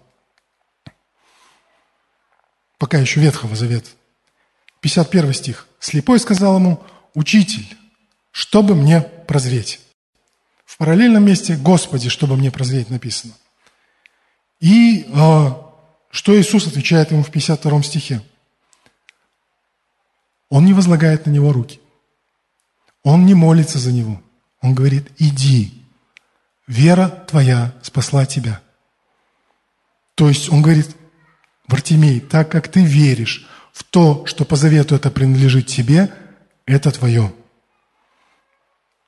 Пока 2.77 2.97
еще 2.97 3.19
Ветхого 3.21 3.55
Завета. 3.55 3.89
51 4.81 5.33
стих. 5.33 5.67
Слепой 5.79 6.19
сказал 6.19 6.57
ему, 6.57 6.83
«Учитель, 7.13 7.65
чтобы 8.31 8.75
мне 8.75 8.99
прозреть». 8.99 9.79
В 10.73 10.77
параллельном 10.79 11.23
месте 11.23 11.55
«Господи, 11.55 12.09
чтобы 12.09 12.35
мне 12.35 12.49
прозреть» 12.49 12.89
написано. 12.89 13.35
И 14.59 15.05
э, 15.07 15.51
что 16.09 16.35
Иисус 16.35 16.65
отвечает 16.65 17.11
ему 17.11 17.21
в 17.21 17.29
52 17.29 17.83
стихе? 17.83 18.23
Он 20.49 20.65
не 20.65 20.73
возлагает 20.73 21.27
на 21.27 21.29
него 21.29 21.53
руки. 21.53 21.79
Он 23.03 23.27
не 23.27 23.35
молится 23.35 23.77
за 23.77 23.91
него. 23.91 24.19
Он 24.61 24.73
говорит, 24.73 25.11
иди, 25.19 25.85
вера 26.65 27.07
твоя 27.07 27.75
спасла 27.83 28.25
тебя. 28.25 28.59
То 30.15 30.27
есть 30.27 30.51
он 30.51 30.63
говорит, 30.63 30.89
Вартимей, 31.67 32.19
так 32.19 32.49
как 32.49 32.67
ты 32.67 32.83
веришь 32.83 33.47
в 33.73 33.83
то, 33.83 34.25
что 34.25 34.43
по 34.43 34.55
завету 34.55 34.95
это 34.95 35.11
принадлежит 35.11 35.67
тебе, 35.67 36.11
это 36.65 36.89
твое. 36.89 37.31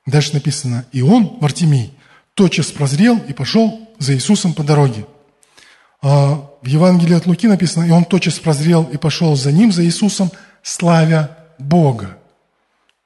Дальше 0.06 0.34
написано, 0.34 0.86
и 0.92 1.02
он, 1.02 1.36
Вартимей, 1.40 1.92
тотчас 2.34 2.70
прозрел 2.70 3.18
и 3.18 3.32
пошел 3.32 3.88
за 3.98 4.14
Иисусом 4.14 4.54
по 4.54 4.62
дороге. 4.62 5.04
А 6.00 6.48
в 6.62 6.66
Евангелии 6.66 7.16
от 7.16 7.26
Луки 7.26 7.48
написано, 7.48 7.84
и 7.84 7.90
он 7.90 8.04
тотчас 8.04 8.38
прозрел 8.38 8.84
и 8.84 8.96
пошел 8.96 9.34
за 9.34 9.50
ним, 9.50 9.72
за 9.72 9.84
Иисусом, 9.84 10.30
славя 10.62 11.36
Бога. 11.58 12.18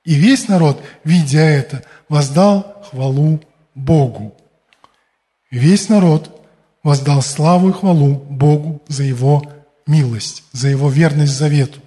И 0.04 0.14
весь 0.14 0.48
народ, 0.48 0.82
видя 1.04 1.40
это, 1.40 1.84
воздал 2.08 2.84
хвалу 2.90 3.40
Богу. 3.74 4.36
Весь 5.50 5.88
народ 5.88 6.46
воздал 6.82 7.22
славу 7.22 7.70
и 7.70 7.72
хвалу 7.72 8.14
Богу 8.14 8.82
за 8.88 9.04
его 9.04 9.42
милость, 9.86 10.44
за 10.52 10.68
его 10.68 10.90
верность 10.90 11.32
завету. 11.32 11.80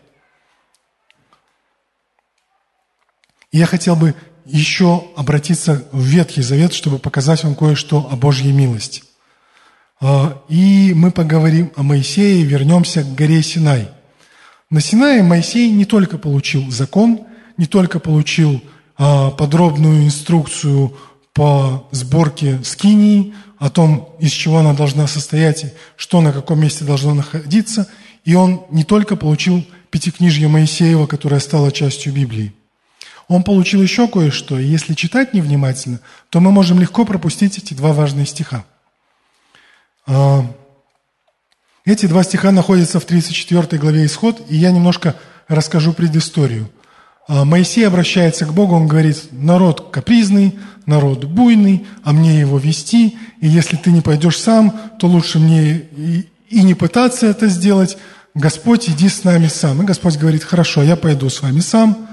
И 3.52 3.60
я 3.60 3.66
хотел 3.66 3.96
бы 3.96 4.16
еще 4.46 5.06
обратиться 5.16 5.84
в 5.92 6.02
Ветхий 6.02 6.42
Завет, 6.42 6.74
чтобы 6.74 7.00
показать 7.00 7.44
вам 7.44 7.56
кое-что 7.56 8.08
о 8.12 8.16
Божьей 8.16 8.52
милости. 8.52 9.04
А, 10.02 10.42
и 10.50 10.94
мы 10.96 11.12
поговорим 11.12 11.72
о 11.76 11.84
Моисее, 11.84 12.44
вернемся 12.44 13.04
к 13.04 13.16
горе 13.16 13.42
Синай. 13.42 13.90
На 14.70 14.82
Синае 14.82 15.24
Моисей 15.24 15.72
не 15.72 15.86
только 15.86 16.18
получил 16.18 16.70
закон, 16.72 17.22
не 17.58 17.68
только 17.68 18.00
получил 18.00 18.62
а, 18.98 19.32
подробную 19.32 20.06
инструкцию 20.06 20.96
по 21.34 21.88
сборке 21.92 22.60
скинии, 22.64 23.34
о 23.64 23.70
том, 23.70 24.10
из 24.20 24.32
чего 24.32 24.58
она 24.58 24.74
должна 24.74 25.08
состоять, 25.08 25.74
что 25.96 26.20
на 26.20 26.34
каком 26.34 26.60
месте 26.60 26.84
должно 26.84 27.14
находиться. 27.14 27.88
И 28.26 28.36
он 28.36 28.66
не 28.70 28.84
только 28.84 29.16
получил 29.16 29.66
Пятикнижье 29.90 30.50
Моисеева, 30.50 31.08
которое 31.08 31.40
стало 31.40 31.72
частью 31.72 32.12
Библии. 32.12 32.54
Он 33.28 33.44
получил 33.44 33.82
еще 33.82 34.08
кое-что, 34.08 34.60
и 34.60 34.66
если 34.66 34.94
читать 34.94 35.34
невнимательно, 35.34 36.00
то 36.30 36.40
мы 36.40 36.52
можем 36.52 36.80
легко 36.80 37.06
пропустить 37.06 37.58
эти 37.58 37.74
два 37.74 37.94
важные 37.94 38.26
стиха. 38.26 38.66
А, 40.06 40.46
эти 41.86 42.06
два 42.06 42.24
стиха 42.24 42.52
находятся 42.52 43.00
в 43.00 43.06
34 43.06 43.80
главе 43.80 44.06
Исход, 44.06 44.42
и 44.50 44.56
я 44.56 44.72
немножко 44.72 45.16
расскажу 45.48 45.94
предысторию– 45.94 46.70
а 47.26 47.46
Моисей 47.46 47.88
обращается 47.88 48.46
к 48.46 48.54
Богу, 48.54 48.76
он 48.76 48.88
говорит, 48.88 49.30
народ 49.32 49.92
капризный, 49.92 50.60
народ 50.86 51.24
буйный, 51.24 51.86
а 52.04 52.12
мне 52.12 52.40
его 52.40 52.58
вести, 52.58 53.18
и 53.40 53.48
если 53.48 53.78
ты 53.78 53.92
не 53.92 54.02
пойдешь 54.02 54.40
сам, 54.40 54.78
то 55.00 55.08
лучше 55.08 55.40
мне 55.40 55.78
и, 56.50 56.62
не 56.62 56.74
пытаться 56.74 57.28
это 57.28 57.48
сделать, 57.48 57.98
Господь, 58.36 58.90
иди 58.90 59.08
с 59.08 59.24
нами 59.24 59.48
сам. 59.48 59.82
И 59.82 59.86
Господь 59.86 60.18
говорит, 60.18 60.44
хорошо, 60.44 60.84
я 60.84 60.96
пойду 60.96 61.30
с 61.30 61.42
вами 61.42 61.62
сам, 61.62 62.10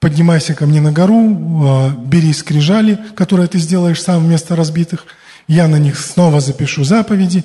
поднимайся 0.00 0.54
ко 0.54 0.66
мне 0.66 0.80
на 0.80 0.92
гору, 0.92 1.36
а, 1.62 1.90
бери 1.90 2.32
скрижали, 2.32 2.98
которые 3.14 3.46
ты 3.46 3.58
сделаешь 3.58 4.02
сам 4.02 4.24
вместо 4.24 4.56
разбитых, 4.56 5.06
я 5.46 5.68
на 5.68 5.76
них 5.76 5.98
снова 5.98 6.40
запишу 6.40 6.84
заповеди. 6.84 7.44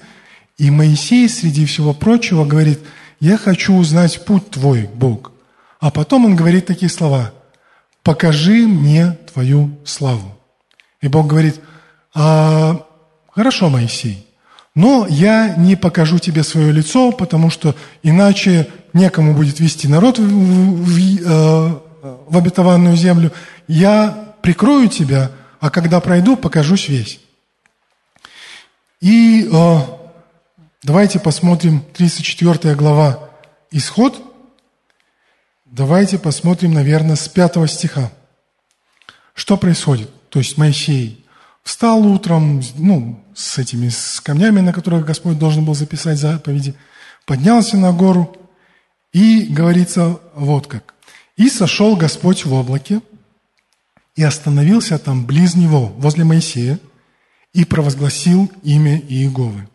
И 0.58 0.72
Моисей, 0.72 1.28
среди 1.28 1.66
всего 1.66 1.94
прочего, 1.94 2.46
говорит, 2.46 2.80
я 3.20 3.38
хочу 3.38 3.76
узнать 3.76 4.24
путь 4.26 4.50
твой, 4.50 4.90
Бог. 4.94 5.32
А 5.80 5.92
потом 5.92 6.26
он 6.26 6.36
говорит 6.36 6.66
такие 6.66 6.90
слова. 6.90 7.34
«Покажи 8.04 8.68
мне 8.68 9.18
твою 9.34 9.72
славу». 9.84 10.38
И 11.02 11.08
Бог 11.08 11.28
говорит, 11.28 11.60
а, 12.14 12.86
хорошо, 13.32 13.70
Моисей, 13.70 14.26
но 14.76 15.08
я 15.10 15.56
не 15.58 15.76
покажу 15.76 16.20
тебе 16.20 16.44
свое 16.44 16.72
лицо, 16.72 17.12
потому 17.12 17.50
что 17.50 17.76
иначе 18.04 18.68
некому 18.94 19.34
будет 19.34 19.60
вести 19.60 19.88
народ 19.88 20.20
в, 20.20 20.24
в, 20.24 20.86
в, 20.86 20.98
э, 21.00 21.80
в 22.28 22.38
обетованную 22.38 22.96
землю. 22.96 23.32
Я 23.68 24.36
прикрою 24.42 24.90
тебя, 24.90 25.32
а 25.60 25.70
когда 25.70 26.00
пройду, 26.00 26.38
покажусь 26.38 26.90
весь. 26.90 27.20
И 29.02 29.50
э, 29.52 29.78
давайте 30.84 31.20
посмотрим 31.20 31.84
34 31.94 32.76
глава 32.76 33.30
Исход, 33.72 34.22
Давайте 35.76 36.18
посмотрим, 36.18 36.72
наверное, 36.72 37.18
с 37.18 37.28
пятого 37.28 37.68
стиха. 37.68 38.10
Что 39.34 39.58
происходит? 39.58 40.10
То 40.30 40.40
есть 40.40 40.58
Моисей 40.58 41.26
встал 41.64 42.08
утром, 42.08 42.62
ну, 42.78 43.22
с 43.36 43.58
этими 43.58 43.90
с 43.90 44.22
камнями, 44.22 44.62
на 44.62 44.72
которых 44.72 45.06
Господь 45.06 45.38
должен 45.38 45.66
был 45.66 45.76
записать 45.76 46.18
заповеди, 46.18 46.76
поднялся 47.26 47.76
на 47.76 47.92
гору, 47.92 48.38
и 49.12 49.48
говорится 49.48 50.18
вот 50.34 50.68
как. 50.68 50.95
«И 51.38 51.50
сошел 51.50 51.96
Господь 51.96 52.46
в 52.46 52.54
облаке, 52.54 53.02
и 54.16 54.24
остановился 54.24 54.98
там 54.98 55.26
близ 55.26 55.56
него, 55.56 55.88
возле 55.98 56.24
Моисея, 56.24 56.80
и 57.54 57.66
провозгласил 57.66 58.52
имя 58.64 58.98
Иеговы. 58.98 59.68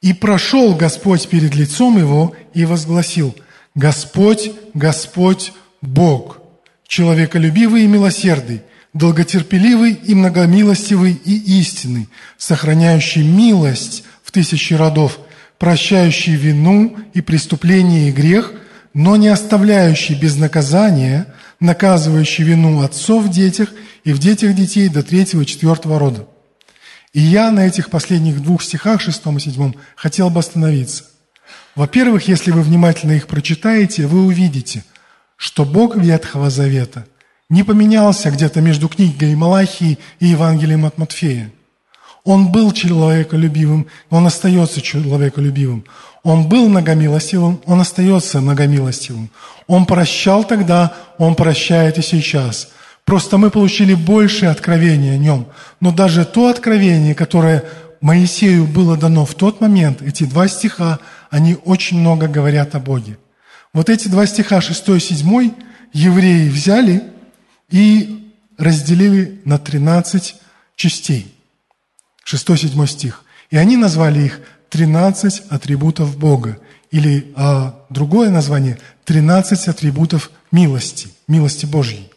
И 0.00 0.12
прошел 0.12 0.74
Господь 0.74 1.28
перед 1.28 1.54
лицом 1.54 1.96
его 1.96 2.34
и 2.54 2.64
возгласил, 2.64 3.34
Господь, 3.74 4.50
Господь, 4.74 5.52
Бог, 5.80 6.38
человеколюбивый 6.86 7.84
и 7.84 7.86
милосердный, 7.86 8.62
долготерпеливый 8.92 9.92
и 9.92 10.14
многомилостивый 10.14 11.12
и 11.12 11.60
истинный, 11.60 12.08
сохраняющий 12.36 13.22
милость 13.22 14.04
в 14.22 14.30
тысячи 14.32 14.74
родов, 14.74 15.18
прощающий 15.58 16.34
вину 16.34 16.96
и 17.14 17.20
преступление 17.20 18.08
и 18.08 18.12
грех, 18.12 18.52
но 18.94 19.16
не 19.16 19.28
оставляющий 19.28 20.14
без 20.18 20.36
наказания, 20.36 21.26
наказывающий 21.60 22.44
вину 22.44 22.82
отцов 22.82 23.24
в 23.24 23.30
детях 23.30 23.70
и 24.04 24.12
в 24.12 24.18
детях 24.18 24.54
детей 24.54 24.88
до 24.88 25.02
третьего 25.02 25.42
и 25.42 25.46
четвертого 25.46 25.98
рода. 25.98 26.26
И 27.12 27.20
я 27.20 27.50
на 27.50 27.66
этих 27.66 27.90
последних 27.90 28.42
двух 28.42 28.62
стихах, 28.62 29.00
шестом 29.00 29.36
и 29.36 29.40
седьмом, 29.40 29.74
хотел 29.96 30.30
бы 30.30 30.40
остановиться. 30.40 31.04
Во-первых, 31.74 32.28
если 32.28 32.50
вы 32.50 32.62
внимательно 32.62 33.12
их 33.12 33.26
прочитаете, 33.26 34.06
вы 34.06 34.24
увидите, 34.24 34.84
что 35.36 35.64
Бог 35.64 35.96
Ветхого 35.96 36.50
Завета 36.50 37.06
не 37.48 37.62
поменялся 37.62 38.30
где-то 38.30 38.60
между 38.60 38.88
книгой 38.88 39.34
Малахии 39.34 39.98
и 40.20 40.26
Евангелием 40.26 40.86
от 40.86 40.98
Матфея. 40.98 41.50
Он 42.24 42.52
был 42.52 42.70
человеколюбивым, 42.72 43.88
он 44.08 44.26
остается 44.26 44.80
человеколюбивым. 44.80 45.84
Он 46.22 46.48
был 46.48 46.68
многомилостивым, 46.68 47.60
он 47.66 47.80
остается 47.80 48.40
многомилостивым. 48.40 49.30
Он 49.66 49.86
прощал 49.86 50.44
тогда, 50.44 50.94
он 51.18 51.34
прощает 51.34 51.98
и 51.98 52.02
сейчас. 52.02 52.68
Просто 53.04 53.38
мы 53.38 53.50
получили 53.50 53.94
больше 53.94 54.46
откровения 54.46 55.14
о 55.14 55.18
нем. 55.18 55.48
Но 55.80 55.90
даже 55.90 56.24
то 56.24 56.48
откровение, 56.48 57.16
которое 57.16 57.64
Моисею 58.00 58.66
было 58.66 58.96
дано 58.96 59.26
в 59.26 59.34
тот 59.34 59.60
момент, 59.60 60.00
эти 60.00 60.22
два 60.22 60.46
стиха, 60.46 61.00
они 61.30 61.56
очень 61.64 61.98
много 61.98 62.28
говорят 62.28 62.76
о 62.76 62.80
Боге. 62.80 63.18
Вот 63.72 63.90
эти 63.90 64.06
два 64.06 64.26
стиха, 64.26 64.60
6 64.60 64.88
и 64.90 65.00
7, 65.00 65.50
евреи 65.92 66.48
взяли 66.48 67.02
и 67.70 68.30
разделили 68.58 69.40
на 69.44 69.58
13 69.58 70.36
частей. 70.76 71.34
6-7 72.26 72.86
стих. 72.86 73.24
И 73.50 73.56
они 73.56 73.76
назвали 73.76 74.22
их 74.22 74.40
13 74.70 75.44
атрибутов 75.50 76.16
Бога. 76.16 76.58
Или 76.90 77.32
а, 77.36 77.84
другое 77.90 78.30
название– 78.30 78.78
13 79.04 79.68
атрибутов 79.68 80.30
милости, 80.50 81.08
милости 81.26 81.66
Божьей. 81.66 82.10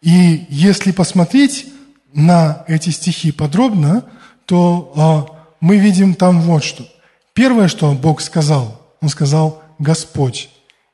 И 0.00 0.46
если 0.48 0.92
посмотреть 0.92 1.66
на 2.12 2.64
эти 2.66 2.90
стихи 2.90 3.32
подробно, 3.32 4.04
то 4.46 4.92
а, 4.96 5.54
мы 5.60 5.76
видим 5.78 6.14
там 6.14 6.40
вот 6.40 6.64
что. 6.64 6.86
Первое, 7.34 7.68
что 7.68 7.92
Бог 7.92 8.20
сказал, 8.20 8.80
Он 9.00 9.08
сказал 9.08 9.62
«Господь». 9.78 10.50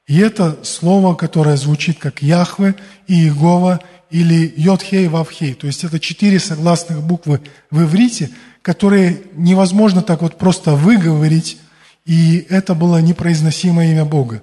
И 0.07 0.19
это 0.19 0.59
слово, 0.65 1.15
которое 1.15 1.57
звучит 1.57 1.99
как 1.99 2.21
Яхве 2.21 2.75
и 3.07 3.15
Иегова 3.15 3.81
или 4.15 4.55
Йодхей 4.57 5.09
Вавхей. 5.09 5.55
То 5.55 5.67
есть 5.67 5.83
это 5.83 5.99
четыре 5.99 6.39
согласных 6.39 7.03
буквы 7.03 7.41
в 7.73 7.83
иврите, 7.83 8.31
которые 8.63 9.23
невозможно 9.33 10.03
так 10.03 10.23
вот 10.23 10.39
просто 10.39 10.77
выговорить, 10.77 11.59
и 12.07 12.47
это 12.49 12.77
было 12.77 12.99
непроизносимое 12.99 13.91
имя 13.91 14.05
Бога. 14.05 14.41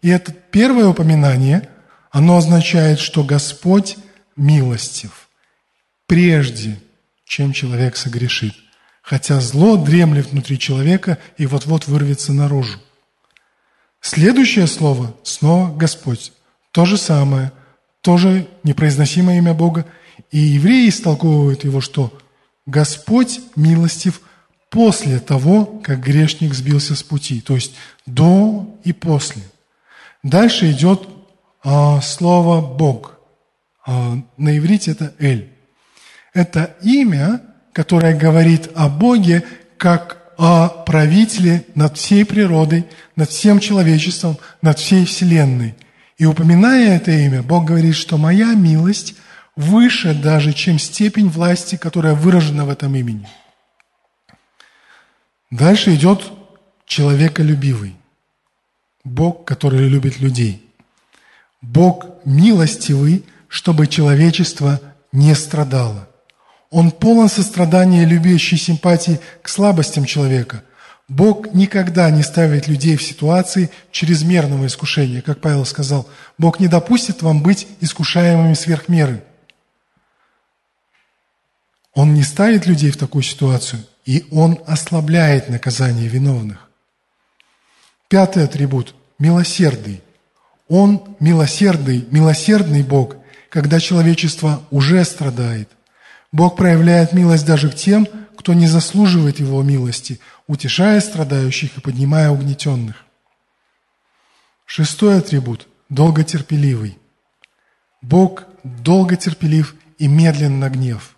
И 0.00 0.08
это 0.08 0.32
первое 0.32 0.88
упоминание, 0.88 1.68
оно 2.10 2.36
означает, 2.36 2.98
что 2.98 3.22
Господь 3.22 3.96
милостив, 4.34 5.28
прежде, 6.08 6.80
чем 7.24 7.52
человек 7.52 7.96
согрешит. 7.96 8.54
Хотя 9.02 9.40
зло 9.40 9.76
дремлет 9.76 10.32
внутри 10.32 10.58
человека 10.58 11.18
и 11.38 11.46
вот-вот 11.46 11.86
вырвется 11.86 12.32
наружу. 12.32 12.80
Следующее 14.00 14.66
слово 14.66 15.14
снова 15.22 15.72
Господь. 15.72 16.32
То 16.72 16.86
же 16.86 16.96
самое, 16.96 17.52
тоже 18.02 18.46
непроизносимое 18.64 19.38
имя 19.38 19.54
Бога. 19.54 19.86
И 20.30 20.38
евреи 20.38 20.88
истолковывают 20.88 21.64
его, 21.64 21.80
что 21.80 22.16
Господь 22.66 23.40
милостив 23.56 24.20
после 24.70 25.18
того, 25.18 25.64
как 25.64 26.00
грешник 26.00 26.54
сбился 26.54 26.94
с 26.94 27.02
пути, 27.02 27.40
то 27.40 27.54
есть 27.54 27.74
до 28.06 28.78
и 28.84 28.92
после. 28.92 29.42
Дальше 30.22 30.70
идет 30.70 31.08
а, 31.64 32.00
слово 32.00 32.60
Бог. 32.60 33.18
А, 33.86 34.18
на 34.36 34.58
иврите 34.58 34.92
это 34.92 35.14
Эль. 35.18 35.50
Это 36.34 36.76
имя, 36.82 37.42
которое 37.72 38.16
говорит 38.16 38.70
о 38.74 38.88
Боге 38.88 39.44
как 39.76 40.34
о 40.38 40.68
правителе 40.68 41.64
над 41.74 41.96
всей 41.98 42.24
природой, 42.24 42.86
над 43.16 43.30
всем 43.30 43.60
человечеством, 43.60 44.38
над 44.62 44.78
всей 44.78 45.04
Вселенной. 45.04 45.74
И 46.22 46.24
упоминая 46.24 46.94
это 46.94 47.10
имя, 47.10 47.42
Бог 47.42 47.64
говорит, 47.64 47.96
что 47.96 48.16
моя 48.16 48.54
милость 48.54 49.16
выше 49.56 50.14
даже, 50.14 50.52
чем 50.52 50.78
степень 50.78 51.28
власти, 51.28 51.74
которая 51.74 52.14
выражена 52.14 52.64
в 52.64 52.68
этом 52.68 52.94
имени. 52.94 53.26
Дальше 55.50 55.96
идет 55.96 56.30
человеколюбивый. 56.86 57.96
Бог, 59.02 59.44
который 59.44 59.88
любит 59.88 60.20
людей. 60.20 60.64
Бог 61.60 62.06
милостивый, 62.24 63.24
чтобы 63.48 63.88
человечество 63.88 64.80
не 65.10 65.34
страдало. 65.34 66.08
Он 66.70 66.92
полон 66.92 67.28
сострадания, 67.28 68.04
любящей 68.04 68.58
симпатии 68.58 69.18
к 69.42 69.48
слабостям 69.48 70.04
человека. 70.04 70.62
Бог 71.12 71.52
никогда 71.52 72.10
не 72.10 72.22
ставит 72.22 72.68
людей 72.68 72.96
в 72.96 73.02
ситуации 73.02 73.70
чрезмерного 73.90 74.66
искушения. 74.66 75.20
Как 75.20 75.42
Павел 75.42 75.66
сказал, 75.66 76.08
Бог 76.38 76.58
не 76.58 76.68
допустит 76.68 77.20
вам 77.20 77.42
быть 77.42 77.68
искушаемыми 77.80 78.54
сверх 78.54 78.88
меры. 78.88 79.22
Он 81.92 82.14
не 82.14 82.22
ставит 82.22 82.64
людей 82.64 82.90
в 82.90 82.96
такую 82.96 83.22
ситуацию, 83.22 83.84
и 84.06 84.24
Он 84.30 84.58
ослабляет 84.66 85.50
наказание 85.50 86.08
виновных. 86.08 86.70
Пятый 88.08 88.44
атрибут– 88.44 88.94
милосердный. 89.18 90.02
Он 90.68 91.14
милосердный, 91.20 92.06
милосердный 92.10 92.82
Бог, 92.82 93.16
когда 93.50 93.80
человечество 93.80 94.62
уже 94.70 95.04
страдает– 95.04 95.68
Бог 96.32 96.56
проявляет 96.56 97.12
милость 97.12 97.44
даже 97.44 97.70
к 97.70 97.74
тем, 97.74 98.08
кто 98.36 98.54
не 98.54 98.66
заслуживает 98.66 99.38
Его 99.38 99.62
милости, 99.62 100.18
утешая 100.52 101.00
страдающих 101.00 101.78
и 101.78 101.80
поднимая 101.80 102.30
угнетенных. 102.30 103.04
Шестой 104.66 105.18
атрибут– 105.18 105.66
долготерпеливый. 105.88 106.98
Бог 108.02 108.44
долготерпелив 108.62 109.74
и 109.98 110.08
медлен 110.08 110.60
на 110.60 110.68
гнев. 110.68 111.16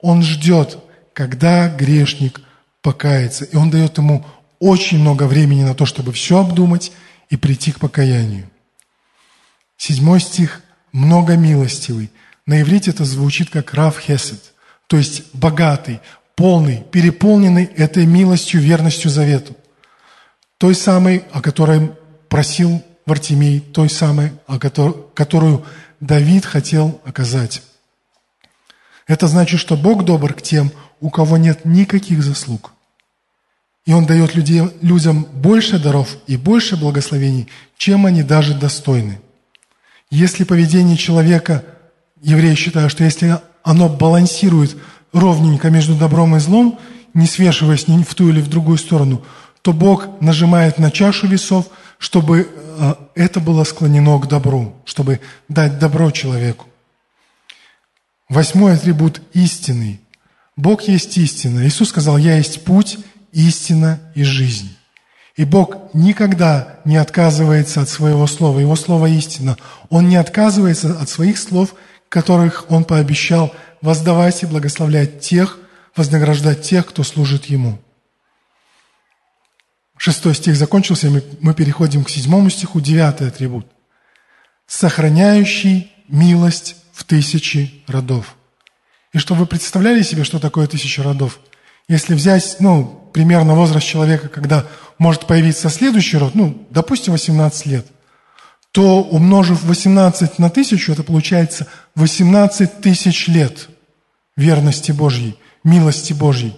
Он 0.00 0.22
ждет, 0.22 0.78
когда 1.12 1.68
грешник 1.68 2.40
покается, 2.82 3.44
и 3.44 3.56
Он 3.56 3.70
дает 3.70 3.98
ему 3.98 4.26
очень 4.58 4.98
много 4.98 5.24
времени 5.28 5.62
на 5.62 5.74
то, 5.74 5.86
чтобы 5.86 6.12
все 6.12 6.40
обдумать 6.40 6.92
и 7.30 7.36
прийти 7.36 7.70
к 7.72 7.78
покаянию. 7.78 8.50
Седьмой 9.76 10.20
стих– 10.20 10.62
много 10.92 11.36
милостивый– 11.36 12.10
на 12.48 12.62
иврите 12.62 12.92
это 12.92 13.04
звучит 13.04 13.50
как 13.50 13.74
Рав 13.74 13.98
Хесед, 13.98 14.54
то 14.86 14.96
есть 14.96 15.34
богатый, 15.34 16.00
полный, 16.38 16.84
переполненный 16.92 17.64
этой 17.64 18.06
милостью, 18.06 18.60
верностью 18.60 19.10
завету. 19.10 19.56
Той 20.56 20.76
самой, 20.76 21.24
о 21.32 21.42
которой 21.42 21.90
просил 22.28 22.80
Вартимей, 23.06 23.58
той 23.58 23.90
самой, 23.90 24.30
о 24.46 24.60
которой, 24.60 24.94
которую 25.14 25.64
Давид 25.98 26.46
хотел 26.46 27.00
оказать. 27.04 27.62
Это 29.08 29.26
значит, 29.26 29.58
что 29.58 29.76
Бог 29.76 30.04
добр 30.04 30.32
к 30.32 30.40
тем, 30.40 30.70
у 31.00 31.10
кого 31.10 31.38
нет 31.38 31.64
никаких 31.64 32.22
заслуг. 32.22 32.70
И 33.84 33.92
Он 33.92 34.06
дает 34.06 34.36
людей, 34.36 34.62
людям 34.80 35.24
больше 35.24 35.80
даров 35.80 36.18
и 36.28 36.36
больше 36.36 36.76
благословений, 36.76 37.48
чем 37.76 38.06
они 38.06 38.22
даже 38.22 38.54
достойны. 38.54 39.20
Если 40.08 40.44
поведение 40.44 40.96
человека– 40.96 41.64
евреи 42.22 42.54
считают, 42.54 42.92
что 42.92 43.04
если 43.04 43.40
оно 43.62 43.88
балансирует 43.88 44.76
ровненько 45.12 45.70
между 45.70 45.94
добром 45.94 46.36
и 46.36 46.40
злом, 46.40 46.78
не 47.14 47.26
свешиваясь 47.26 47.88
ни 47.88 48.02
в 48.02 48.14
ту 48.14 48.28
или 48.28 48.40
в 48.40 48.48
другую 48.48 48.78
сторону, 48.78 49.22
то 49.62 49.72
Бог 49.72 50.20
нажимает 50.20 50.78
на 50.78 50.90
чашу 50.90 51.26
весов, 51.26 51.66
чтобы 51.98 52.48
э, 52.48 52.94
это 53.14 53.40
было 53.40 53.64
склонено 53.64 54.18
к 54.18 54.28
добру, 54.28 54.74
чтобы 54.84 55.20
дать 55.48 55.78
добро 55.78 56.10
человеку. 56.10 56.66
Восьмой 58.28 58.74
атрибут– 58.74 59.22
истинный. 59.32 60.00
Бог 60.56 60.82
есть 60.82 61.16
истина. 61.16 61.66
Иисус 61.66 61.88
сказал, 61.88 62.18
«Я 62.18 62.36
есть 62.36 62.64
путь, 62.64 62.98
истина 63.32 64.00
и 64.14 64.22
жизнь». 64.22 64.74
И 65.36 65.44
Бог 65.44 65.94
никогда 65.94 66.80
не 66.84 66.96
отказывается 66.96 67.80
от 67.80 67.88
своего 67.88 68.26
слова. 68.26 68.58
Его 68.58 68.74
слово 68.74 69.06
истина. 69.06 69.56
Он 69.88 70.08
не 70.08 70.16
отказывается 70.16 70.98
от 71.00 71.08
своих 71.08 71.38
слов– 71.38 71.74
которых 72.08 72.66
Он 72.70 72.84
пообещал 72.84 73.52
воздавать 73.80 74.42
и 74.42 74.46
благословлять 74.46 75.20
тех, 75.20 75.58
вознаграждать 75.96 76.62
тех, 76.62 76.86
кто 76.86 77.02
служит 77.02 77.46
Ему. 77.46 77.78
Шестой 79.96 80.34
стих 80.34 80.56
закончился, 80.56 81.10
мы, 81.40 81.54
переходим 81.54 82.04
к 82.04 82.10
седьмому 82.10 82.50
стиху, 82.50 82.80
девятый 82.80 83.28
атрибут. 83.28 83.66
Сохраняющий 84.66 85.92
милость 86.08 86.76
в 86.92 87.04
тысячи 87.04 87.82
родов. 87.88 88.36
И 89.12 89.18
чтобы 89.18 89.40
вы 89.40 89.46
представляли 89.46 90.02
себе, 90.02 90.22
что 90.22 90.38
такое 90.38 90.66
тысяча 90.68 91.02
родов, 91.02 91.40
если 91.88 92.14
взять, 92.14 92.56
ну, 92.60 93.10
примерно 93.12 93.54
возраст 93.54 93.86
человека, 93.86 94.28
когда 94.28 94.66
может 94.98 95.26
появиться 95.26 95.70
следующий 95.70 96.18
род, 96.18 96.34
ну, 96.34 96.66
допустим, 96.70 97.12
18 97.12 97.66
лет, 97.66 97.86
то 98.72 99.02
умножив 99.02 99.64
18 99.64 100.38
на 100.38 100.50
тысячу, 100.50 100.92
это 100.92 101.02
получается 101.02 101.66
18 101.98 102.80
тысяч 102.80 103.26
лет 103.26 103.68
верности 104.36 104.92
Божьей, 104.92 105.36
милости 105.64 106.12
Божьей. 106.12 106.56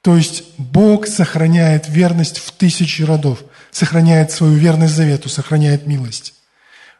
То 0.00 0.16
есть 0.16 0.44
Бог 0.58 1.08
сохраняет 1.08 1.88
верность 1.88 2.38
в 2.38 2.52
тысячи 2.52 3.02
родов, 3.02 3.42
сохраняет 3.72 4.30
свою 4.30 4.54
верность 4.54 4.94
завету, 4.94 5.28
сохраняет 5.28 5.88
милость. 5.88 6.34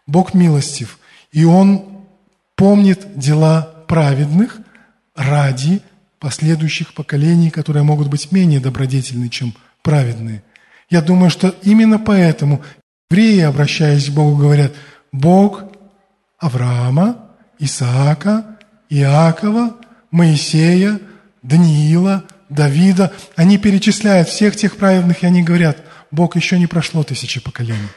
Бог 0.05 0.34
милостив, 0.34 0.99
и 1.30 1.45
Он 1.45 2.03
помнит 2.57 3.16
дела 3.16 3.62
праведных 3.87 4.59
ради 5.14 5.80
последующих 6.18 6.93
поколений, 6.93 7.51
которые 7.51 7.84
могут 7.84 8.09
быть 8.09 8.32
менее 8.32 8.59
добродетельны, 8.59 9.28
чем 9.28 9.55
праведные. 9.82 10.43
Я 10.91 11.03
думаю, 11.03 11.30
что 11.30 11.55
именно 11.62 12.01
поэтому 12.01 12.64
евреи, 13.11 13.43
обращаясь 13.43 14.11
к 14.11 14.12
Богу, 14.12 14.39
говорят, 14.39 14.72
Бог 15.12 15.62
Авраама, 16.39 17.25
Исаака, 17.59 18.59
Иакова, 18.88 19.76
Моисея, 20.11 21.00
Даниила, 21.42 22.24
Давида. 22.48 23.12
Они 23.34 23.59
перечисляют 23.59 24.28
всех 24.28 24.57
тех 24.57 24.76
праведных, 24.76 25.22
и 25.22 25.26
они 25.26 25.42
говорят, 25.42 25.78
Бог, 26.11 26.36
еще 26.36 26.59
не 26.59 26.66
прошло 26.66 27.02
тысячи 27.02 27.40
поколений. 27.40 27.88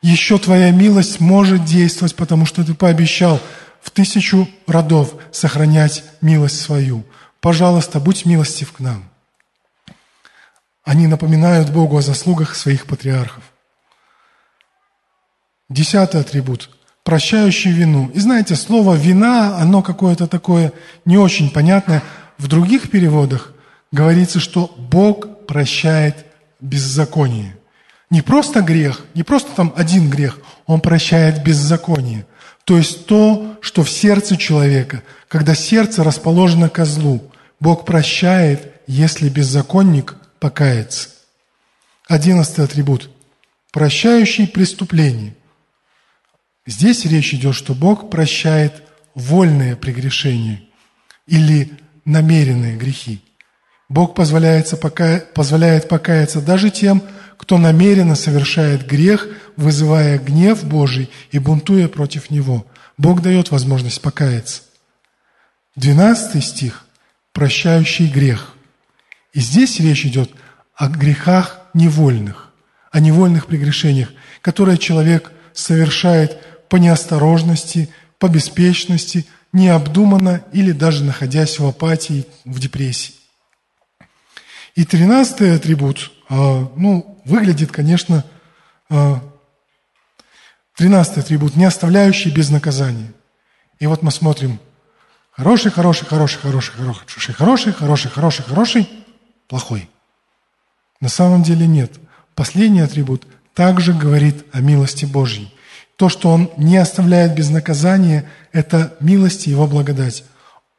Еще 0.00 0.38
Твоя 0.38 0.70
милость 0.70 1.20
может 1.20 1.64
действовать, 1.64 2.14
потому 2.14 2.46
что 2.46 2.64
Ты 2.64 2.74
пообещал 2.74 3.40
в 3.80 3.90
тысячу 3.90 4.48
родов 4.66 5.14
сохранять 5.32 6.04
милость 6.20 6.60
свою. 6.60 7.04
Пожалуйста, 7.40 8.00
будь 8.00 8.24
милостив 8.24 8.72
к 8.72 8.80
нам. 8.80 9.08
Они 10.84 11.06
напоминают 11.06 11.70
Богу 11.70 11.98
о 11.98 12.02
заслугах 12.02 12.54
своих 12.54 12.86
патриархов. 12.86 13.44
Десятый 15.68 16.20
атрибут– 16.20 16.70
прощающий 17.08 17.72
вину. 17.72 18.10
И 18.12 18.20
знаете, 18.20 18.54
слово 18.54 18.94
«вина», 18.94 19.56
оно 19.56 19.80
какое-то 19.80 20.26
такое 20.26 20.74
не 21.06 21.16
очень 21.16 21.48
понятное. 21.48 22.02
В 22.36 22.48
других 22.48 22.90
переводах 22.90 23.54
говорится, 23.90 24.40
что 24.40 24.74
Бог 24.76 25.46
прощает 25.46 26.26
беззаконие. 26.60 27.56
Не 28.10 28.20
просто 28.20 28.60
грех, 28.60 29.06
не 29.14 29.22
просто 29.22 29.50
там 29.56 29.72
один 29.74 30.10
грех, 30.10 30.38
Он 30.66 30.82
прощает 30.82 31.42
беззаконие. 31.42 32.26
То 32.64 32.76
есть 32.76 33.06
то, 33.06 33.56
что 33.62 33.84
в 33.84 33.88
сердце 33.88 34.36
человека, 34.36 35.02
когда 35.28 35.54
сердце 35.54 36.04
расположено 36.04 36.68
ко 36.68 36.84
злу, 36.84 37.22
Бог 37.58 37.86
прощает, 37.86 38.70
если 38.86 39.30
беззаконник 39.30 40.14
покается. 40.40 41.08
Одиннадцатый 42.06 42.66
атрибут. 42.66 43.08
Прощающий 43.72 44.46
преступление. 44.46 45.37
Здесь 46.68 47.06
речь 47.06 47.32
идет, 47.32 47.54
что 47.54 47.74
Бог 47.74 48.10
прощает 48.10 48.82
вольные 49.14 49.74
прегрешения 49.74 50.60
или 51.26 51.70
намеренные 52.04 52.76
грехи. 52.76 53.22
Бог 53.88 54.14
позволяет, 54.14 54.70
позволяет 55.32 55.88
покаяться 55.88 56.42
даже 56.42 56.68
тем, 56.68 57.02
кто 57.38 57.56
намеренно 57.56 58.14
совершает 58.14 58.86
грех, 58.86 59.28
вызывая 59.56 60.18
гнев 60.18 60.62
Божий 60.62 61.08
и 61.30 61.38
бунтуя 61.38 61.88
против 61.88 62.28
него. 62.28 62.66
Бог 62.98 63.22
дает 63.22 63.50
возможность 63.50 64.02
покаяться. 64.02 64.60
Двенадцатый 65.74 66.42
стих– 66.42 66.84
прощающий 67.32 68.08
грех. 68.08 68.54
И 69.32 69.40
здесь 69.40 69.80
речь 69.80 70.04
идет 70.04 70.30
о 70.76 70.88
грехах 70.88 71.60
невольных, 71.72 72.52
о 72.90 73.00
невольных 73.00 73.46
прегрешениях, 73.46 74.10
которые 74.42 74.76
человек 74.76 75.32
совершает 75.54 76.38
по 76.68 76.76
неосторожности, 76.76 77.88
по 78.18 78.28
беспечности, 78.28 79.26
необдуманно 79.52 80.42
или 80.52 80.72
даже 80.72 81.04
находясь 81.04 81.58
в 81.58 81.66
апатии, 81.66 82.26
в 82.44 82.58
депрессии. 82.58 83.14
И 84.74 84.84
тринадцатый 84.84 85.54
атрибут, 85.54 86.12
а, 86.28 86.70
ну, 86.76 87.20
выглядит, 87.24 87.72
конечно, 87.72 88.24
а, 88.88 89.20
тринадцатый 90.76 91.22
атрибут, 91.22 91.56
не 91.56 91.64
оставляющий 91.64 92.30
без 92.30 92.50
наказания. 92.50 93.12
И 93.80 93.86
вот 93.86 94.02
мы 94.02 94.10
смотрим, 94.10 94.60
хороший, 95.30 95.70
хороший, 95.70 96.06
хороший, 96.06 96.38
хороший, 96.38 96.72
хороший, 96.72 97.32
хороший, 97.32 97.72
хороший, 97.72 98.10
хороший, 98.10 98.42
хороший, 98.44 98.88
плохой. 99.48 99.88
На 101.00 101.08
самом 101.08 101.42
деле 101.42 101.66
нет. 101.66 101.92
Последний 102.34 102.80
атрибут 102.80 103.26
также 103.54 103.92
говорит 103.92 104.44
о 104.52 104.60
милости 104.60 105.04
Божьей. 105.04 105.52
То, 105.98 106.08
что 106.08 106.30
Он 106.30 106.48
не 106.56 106.76
оставляет 106.76 107.34
без 107.34 107.50
наказания, 107.50 108.24
это 108.52 108.94
милость 109.00 109.48
и 109.48 109.50
Его 109.50 109.66
благодать. 109.66 110.22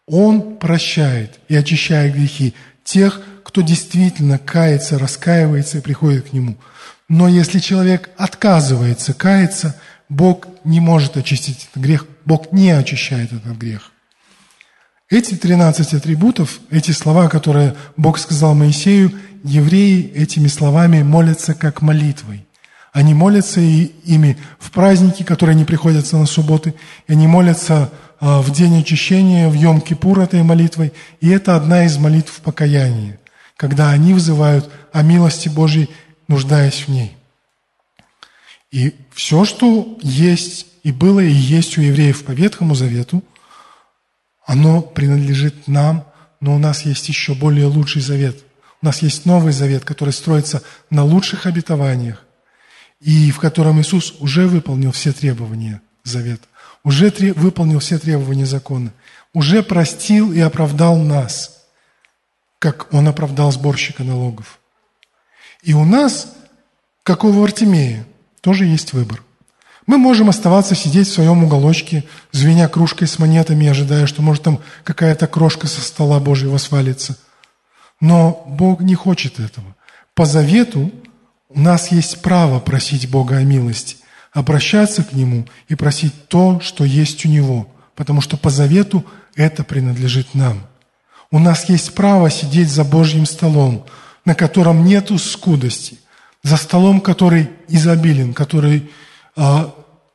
Он 0.07 0.55
прощает 0.55 1.39
и 1.49 1.57
очищает 1.57 2.15
грехи 2.15 2.55
тех, 2.85 3.21
кто 3.43 3.61
действительно 3.61 4.37
кается, 4.37 4.97
раскаивается 4.97 5.77
и 5.79 5.81
приходит 5.81 6.29
к 6.29 6.33
Нему. 6.33 6.55
Но 7.09 7.27
если 7.27 7.59
человек 7.59 8.11
отказывается 8.15 9.13
каяться, 9.13 9.75
Бог 10.07 10.47
не 10.63 10.79
может 10.79 11.17
очистить 11.17 11.67
этот 11.69 11.83
грех, 11.83 12.05
Бог 12.23 12.53
не 12.53 12.69
очищает 12.69 13.33
этот 13.33 13.57
грех. 13.57 13.91
Эти 15.09 15.35
13 15.35 15.95
атрибутов, 15.95 16.61
эти 16.69 16.91
слова, 16.91 17.27
которые 17.27 17.75
Бог 17.97 18.19
сказал 18.19 18.55
Моисею, 18.55 19.11
евреи 19.43 20.13
этими 20.15 20.47
словами 20.47 21.03
молятся 21.03 21.53
как 21.55 21.81
молитвой. 21.81 22.45
Они 22.91 23.13
молятся 23.13 23.61
ими 23.61 24.37
в 24.57 24.71
праздники, 24.71 25.23
которые 25.23 25.55
не 25.55 25.65
приходятся 25.65 26.17
на 26.17 26.25
субботы, 26.25 26.73
и 27.07 27.13
они 27.13 27.27
молятся 27.27 27.91
а, 28.19 28.41
в 28.41 28.51
день 28.51 28.79
очищения, 28.79 29.47
в 29.47 29.53
Йом-Кипур 29.53 30.21
этой 30.21 30.41
молитвой, 30.43 30.93
и 31.21 31.29
это 31.29 31.55
одна 31.55 31.85
из 31.85 31.97
молитв 31.97 32.41
покаяния, 32.41 33.19
когда 33.55 33.91
они 33.91 34.13
вызывают 34.13 34.69
о 34.91 35.03
милости 35.03 35.49
Божьей, 35.49 35.89
нуждаясь 36.27 36.87
в 36.87 36.89
ней. 36.89 37.15
И 38.71 38.95
все, 39.13 39.45
что 39.45 39.97
есть 40.01 40.67
и 40.83 40.91
было 40.91 41.19
и 41.19 41.31
есть 41.31 41.77
у 41.77 41.81
евреев 41.81 42.23
по 42.23 42.31
Ветхому 42.31 42.75
Завету, 42.75 43.23
оно 44.45 44.81
принадлежит 44.81 45.67
нам, 45.67 46.05
но 46.39 46.55
у 46.55 46.59
нас 46.59 46.83
есть 46.85 47.07
еще 47.07 47.35
более 47.35 47.67
лучший 47.67 48.01
завет. 48.01 48.43
У 48.81 48.85
нас 48.85 49.01
есть 49.01 49.25
новый 49.25 49.51
завет, 49.51 49.83
который 49.83 50.13
строится 50.13 50.63
на 50.89 51.03
лучших 51.03 51.45
обетованиях, 51.45 52.23
и 52.99 53.31
в 53.31 53.39
котором 53.39 53.79
Иисус 53.81 54.15
уже 54.19 54.47
выполнил 54.47 54.91
все 54.91 55.11
требования 55.11 55.81
завета, 56.03 56.47
уже 56.83 57.13
выполнил 57.35 57.79
все 57.79 57.97
требования 57.97 58.45
закона, 58.45 58.93
уже 59.33 59.63
простил 59.63 60.31
и 60.31 60.39
оправдал 60.39 60.97
нас, 60.97 61.63
как 62.59 62.93
Он 62.93 63.07
оправдал 63.07 63.51
сборщика 63.51 64.03
налогов. 64.03 64.59
И 65.61 65.73
у 65.73 65.85
нас, 65.85 66.33
как 67.03 67.23
у 67.23 67.43
Артемея, 67.43 68.05
тоже 68.41 68.65
есть 68.65 68.93
выбор. 68.93 69.23
Мы 69.85 69.97
можем 69.97 70.29
оставаться 70.29 70.75
сидеть 70.75 71.07
в 71.07 71.13
своем 71.13 71.43
уголочке, 71.43 72.03
звеня 72.31 72.67
кружкой 72.67 73.07
с 73.07 73.17
монетами, 73.17 73.67
ожидая, 73.67 74.05
что 74.05 74.21
может 74.21 74.43
там 74.43 74.61
какая-то 74.83 75.25
крошка 75.25 75.67
со 75.67 75.81
стола 75.81 76.19
Божьего 76.19 76.57
свалится. 76.57 77.17
Но 77.99 78.43
Бог 78.47 78.81
не 78.81 78.95
хочет 78.95 79.39
этого. 79.39 79.75
По 80.13 80.25
завету 80.25 80.91
у 81.49 81.59
нас 81.59 81.91
есть 81.91 82.21
право 82.21 82.59
просить 82.59 83.09
Бога 83.09 83.37
о 83.37 83.43
милости, 83.43 83.97
обращаться 84.31 85.03
к 85.03 85.13
Нему 85.13 85.47
и 85.67 85.75
просить 85.75 86.27
то, 86.27 86.59
что 86.59 86.85
есть 86.85 87.25
у 87.25 87.29
Него, 87.29 87.67
потому 87.95 88.21
что 88.21 88.37
по 88.37 88.51
завету 88.51 89.03
это 89.35 89.63
принадлежит 89.63 90.35
нам. 90.35 90.61
У 91.31 91.39
нас 91.39 91.67
есть 91.67 91.93
право 91.95 92.29
сидеть 92.29 92.69
за 92.69 92.83
Божьим 92.83 93.25
столом, 93.25 93.85
на 94.25 94.35
котором 94.35 94.85
нету 94.85 95.17
скудости, 95.17 95.97
за 96.43 96.55
столом, 96.55 97.01
который 97.01 97.49
изобилен, 97.67 98.33
который 98.33 98.89
э, 99.35 99.69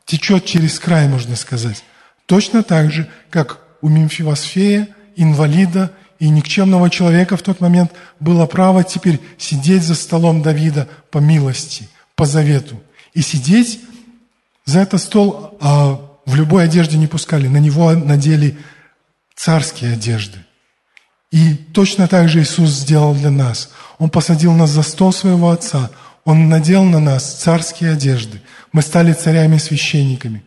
течет 0.06 0.44
через 0.44 0.78
край, 0.78 1.08
можно 1.08 1.36
сказать. 1.36 1.84
Точно 2.26 2.62
так 2.62 2.92
же, 2.92 3.08
как 3.30 3.58
у 3.82 3.88
Мимфивосфея, 3.88 4.88
инвалида 5.16 5.92
и 6.24 6.30
никчемного 6.30 6.88
человека 6.88 7.36
в 7.36 7.42
тот 7.42 7.60
момент 7.60 7.92
было 8.18 8.46
право 8.46 8.82
теперь 8.82 9.20
сидеть 9.36 9.82
за 9.82 9.94
столом 9.94 10.40
Давида 10.40 10.88
по 11.10 11.18
милости, 11.18 11.86
по 12.14 12.24
завету. 12.24 12.80
И 13.12 13.20
сидеть 13.20 13.80
за 14.64 14.80
этот 14.80 15.02
стол 15.02 15.58
а, 15.60 16.00
в 16.24 16.34
любой 16.34 16.64
одежде 16.64 16.96
не 16.96 17.06
пускали, 17.06 17.46
на 17.46 17.58
него 17.58 17.92
надели 17.92 18.56
царские 19.36 19.92
одежды. 19.92 20.38
И 21.30 21.56
точно 21.56 22.08
так 22.08 22.30
же 22.30 22.40
Иисус 22.40 22.70
сделал 22.70 23.14
для 23.14 23.30
нас. 23.30 23.68
Он 23.98 24.08
посадил 24.08 24.54
нас 24.54 24.70
за 24.70 24.80
стол 24.80 25.12
своего 25.12 25.50
Отца, 25.50 25.90
Он 26.24 26.48
надел 26.48 26.84
на 26.84 27.00
нас 27.00 27.34
царские 27.34 27.92
одежды. 27.92 28.40
Мы 28.72 28.80
стали 28.80 29.12
царями 29.12 29.56
и 29.56 29.58
священниками. 29.58 30.42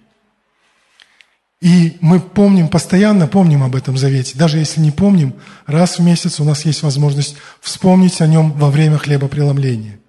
И 1.60 1.98
мы 2.02 2.20
помним, 2.20 2.68
постоянно 2.68 3.28
помним 3.28 3.64
об 3.64 3.76
этом 3.76 3.98
завете. 3.98 4.38
Даже 4.38 4.60
если 4.60 4.80
не 4.80 4.92
помним, 4.92 5.34
раз 5.66 5.98
в 5.98 6.04
месяц 6.04 6.40
у 6.40 6.44
нас 6.44 6.66
есть 6.66 6.84
возможность 6.84 7.36
вспомнить 7.62 8.22
о 8.22 8.28
нем 8.28 8.52
во 8.52 8.70
время 8.70 8.98
хлебопреломления. 8.98 10.00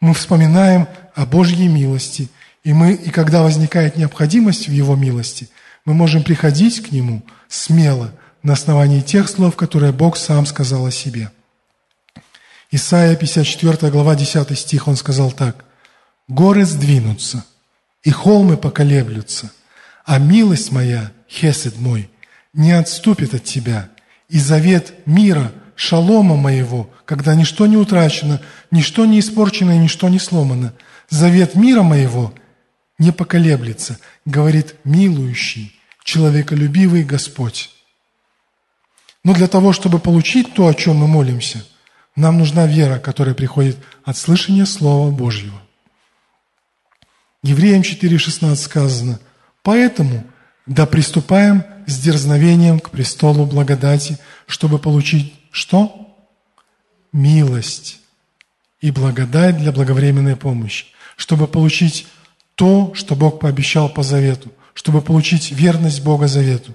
Мы 0.00 0.12
вспоминаем 0.12 0.86
о 1.14 1.24
Божьей 1.24 1.68
милости. 1.68 2.28
И, 2.64 2.72
мы, 2.72 2.92
и 2.92 3.10
когда 3.10 3.42
возникает 3.42 3.96
необходимость 3.96 4.68
в 4.68 4.72
Его 4.72 4.94
милости, 4.94 5.48
мы 5.84 5.94
можем 5.94 6.22
приходить 6.22 6.82
к 6.82 6.92
Нему 6.92 7.22
смело 7.48 8.12
на 8.42 8.52
основании 8.52 9.00
тех 9.00 9.28
слов, 9.28 9.56
которые 9.56 9.92
Бог 9.92 10.16
сам 10.16 10.44
сказал 10.46 10.86
о 10.86 10.90
себе– 10.90 11.30
Исайя 12.70 13.16
54 13.16 13.90
глава 13.90 14.14
10 14.14 14.58
стих, 14.58 14.88
он 14.88 14.96
сказал 14.96 15.32
так. 15.32 15.64
«Горы 16.28 16.66
сдвинутся, 16.66 17.44
и 18.02 18.10
холмы 18.10 18.58
поколеблются, 18.58 19.50
а 20.08 20.18
милость 20.18 20.72
моя, 20.72 21.12
хесед 21.28 21.76
мой, 21.78 22.08
не 22.54 22.72
отступит 22.72 23.34
от 23.34 23.44
тебя, 23.44 23.90
и 24.30 24.38
завет 24.38 24.94
мира, 25.06 25.52
шалома 25.76 26.34
моего, 26.34 26.90
когда 27.04 27.34
ничто 27.34 27.66
не 27.66 27.76
утрачено, 27.76 28.40
ничто 28.70 29.04
не 29.04 29.20
испорчено 29.20 29.72
и 29.72 29.78
ничто 29.78 30.08
не 30.08 30.18
сломано, 30.18 30.72
завет 31.10 31.54
мира 31.54 31.82
моего 31.82 32.32
не 32.98 33.12
поколеблется, 33.12 33.98
говорит 34.24 34.76
милующий, 34.84 35.78
человеколюбивый 36.02 37.04
Господь». 37.04 37.70
Но 39.24 39.34
для 39.34 39.46
того, 39.46 39.74
чтобы 39.74 39.98
получить 39.98 40.54
то, 40.54 40.68
о 40.68 40.74
чем 40.74 40.96
мы 40.96 41.06
молимся– 41.06 41.62
нам 42.18 42.36
нужна 42.36 42.66
вера, 42.66 42.98
которая 42.98 43.32
приходит 43.32 43.76
от 44.02 44.16
слышания 44.16 44.64
Слова 44.64 45.12
Божьего. 45.12 45.62
Евреям 47.44 47.82
4.16 47.82 48.56
сказано, 48.56 49.20
«Поэтому 49.68 50.24
да 50.64 50.86
приступаем 50.86 51.62
с 51.86 51.98
дерзновением 51.98 52.80
к 52.80 52.88
престолу 52.88 53.44
благодати, 53.44 54.16
чтобы 54.46 54.78
получить 54.78 55.34
что? 55.50 56.16
Милость 57.12 58.00
и 58.80 58.90
благодать 58.90 59.58
для 59.58 59.70
благовременной 59.70 60.36
помощи, 60.36 60.86
чтобы 61.18 61.46
получить 61.46 62.06
то, 62.54 62.94
что 62.94 63.14
Бог 63.14 63.40
пообещал 63.40 63.90
по 63.90 64.02
завету, 64.02 64.50
чтобы 64.72 65.02
получить 65.02 65.50
верность 65.50 66.02
Бога 66.02 66.28
завету. 66.28 66.72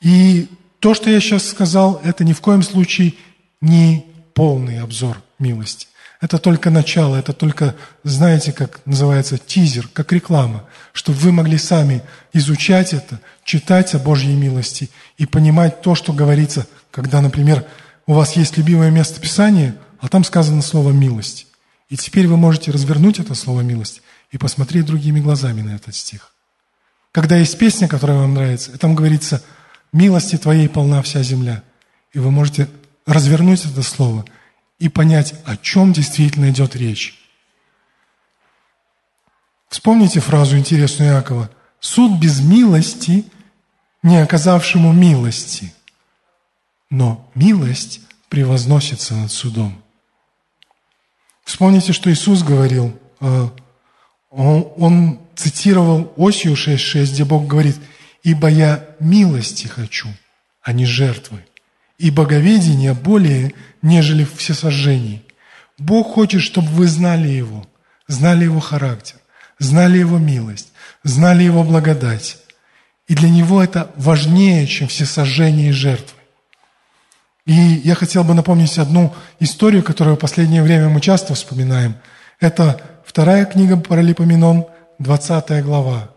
И 0.00 0.48
то, 0.78 0.94
что 0.94 1.10
я 1.10 1.20
сейчас 1.20 1.46
сказал, 1.46 2.00
это 2.02 2.24
ни 2.24 2.32
в 2.32 2.40
коем 2.40 2.62
случае 2.62 3.12
не 3.60 4.06
полный 4.32 4.80
обзор 4.80 5.22
милости. 5.38 5.88
Это 6.22 6.38
только 6.38 6.70
начало, 6.70 7.16
это 7.16 7.32
только, 7.32 7.74
знаете, 8.04 8.52
как 8.52 8.80
называется, 8.86 9.38
тизер, 9.38 9.88
как 9.92 10.12
реклама, 10.12 10.64
чтобы 10.92 11.18
вы 11.18 11.32
могли 11.32 11.58
сами 11.58 12.00
изучать 12.32 12.94
это, 12.94 13.20
читать 13.42 13.92
о 13.96 13.98
Божьей 13.98 14.36
милости 14.36 14.88
и 15.18 15.26
понимать 15.26 15.82
то, 15.82 15.96
что 15.96 16.12
говорится, 16.12 16.68
когда, 16.92 17.20
например, 17.20 17.66
у 18.06 18.14
вас 18.14 18.36
есть 18.36 18.56
любимое 18.56 18.92
место 18.92 19.20
Писания, 19.20 19.74
а 19.98 20.06
там 20.06 20.22
сказано 20.22 20.62
слово 20.62 20.92
«милость». 20.92 21.48
И 21.88 21.96
теперь 21.96 22.28
вы 22.28 22.36
можете 22.36 22.70
развернуть 22.70 23.18
это 23.18 23.34
слово 23.34 23.62
«милость» 23.62 24.00
и 24.30 24.38
посмотреть 24.38 24.86
другими 24.86 25.18
глазами 25.18 25.62
на 25.62 25.74
этот 25.74 25.96
стих. 25.96 26.32
Когда 27.10 27.36
есть 27.36 27.58
песня, 27.58 27.88
которая 27.88 28.18
вам 28.18 28.34
нравится, 28.34 28.70
и 28.70 28.76
там 28.76 28.94
говорится 28.94 29.42
«милости 29.92 30.38
Твоей 30.38 30.68
полна 30.68 31.02
вся 31.02 31.24
земля», 31.24 31.64
и 32.12 32.20
вы 32.20 32.30
можете 32.30 32.68
развернуть 33.06 33.64
это 33.64 33.82
слово 33.82 34.24
и 34.82 34.88
понять, 34.88 35.36
о 35.44 35.56
чем 35.56 35.92
действительно 35.92 36.50
идет 36.50 36.74
речь. 36.74 37.16
Вспомните 39.68 40.18
фразу 40.18 40.58
интересную 40.58 41.12
Иакова. 41.12 41.48
«Суд 41.78 42.18
без 42.18 42.40
милости, 42.40 43.24
не 44.02 44.16
оказавшему 44.16 44.92
милости, 44.92 45.72
но 46.90 47.30
милость 47.36 48.00
превозносится 48.28 49.14
над 49.14 49.30
судом». 49.30 49.80
Вспомните, 51.44 51.92
что 51.92 52.10
Иисус 52.10 52.42
говорил. 52.42 52.98
Э, 53.20 53.50
он 54.30 55.20
цитировал 55.36 56.12
Осию 56.16 56.54
6.6, 56.54 57.12
где 57.12 57.24
Бог 57.24 57.46
говорит, 57.46 57.78
«Ибо 58.24 58.48
я 58.48 58.84
милости 58.98 59.68
хочу, 59.68 60.08
а 60.60 60.72
не 60.72 60.86
жертвы» 60.86 61.44
и 62.02 62.10
боговедение 62.10 62.94
более, 62.94 63.54
нежели 63.80 64.24
всесожжений. 64.24 65.24
Бог 65.78 66.14
хочет, 66.14 66.42
чтобы 66.42 66.66
вы 66.70 66.88
знали 66.88 67.28
Его, 67.28 67.64
знали 68.08 68.42
Его 68.42 68.58
характер, 68.58 69.18
знали 69.60 69.98
Его 69.98 70.18
милость, 70.18 70.72
знали 71.04 71.44
Его 71.44 71.62
благодать. 71.62 72.38
И 73.06 73.14
для 73.14 73.30
Него 73.30 73.62
это 73.62 73.92
важнее, 73.94 74.66
чем 74.66 74.88
всесожжение 74.88 75.68
и 75.68 75.72
жертвы. 75.72 76.18
И 77.46 77.52
я 77.52 77.94
хотел 77.94 78.24
бы 78.24 78.34
напомнить 78.34 78.78
одну 78.78 79.14
историю, 79.38 79.84
которую 79.84 80.16
в 80.16 80.20
последнее 80.20 80.64
время 80.64 80.88
мы 80.88 81.00
часто 81.00 81.34
вспоминаем. 81.34 81.94
Это 82.40 82.80
вторая 83.06 83.44
книга 83.44 83.76
Паралипоменон, 83.76 84.66
20 84.98 85.64
глава 85.64 86.11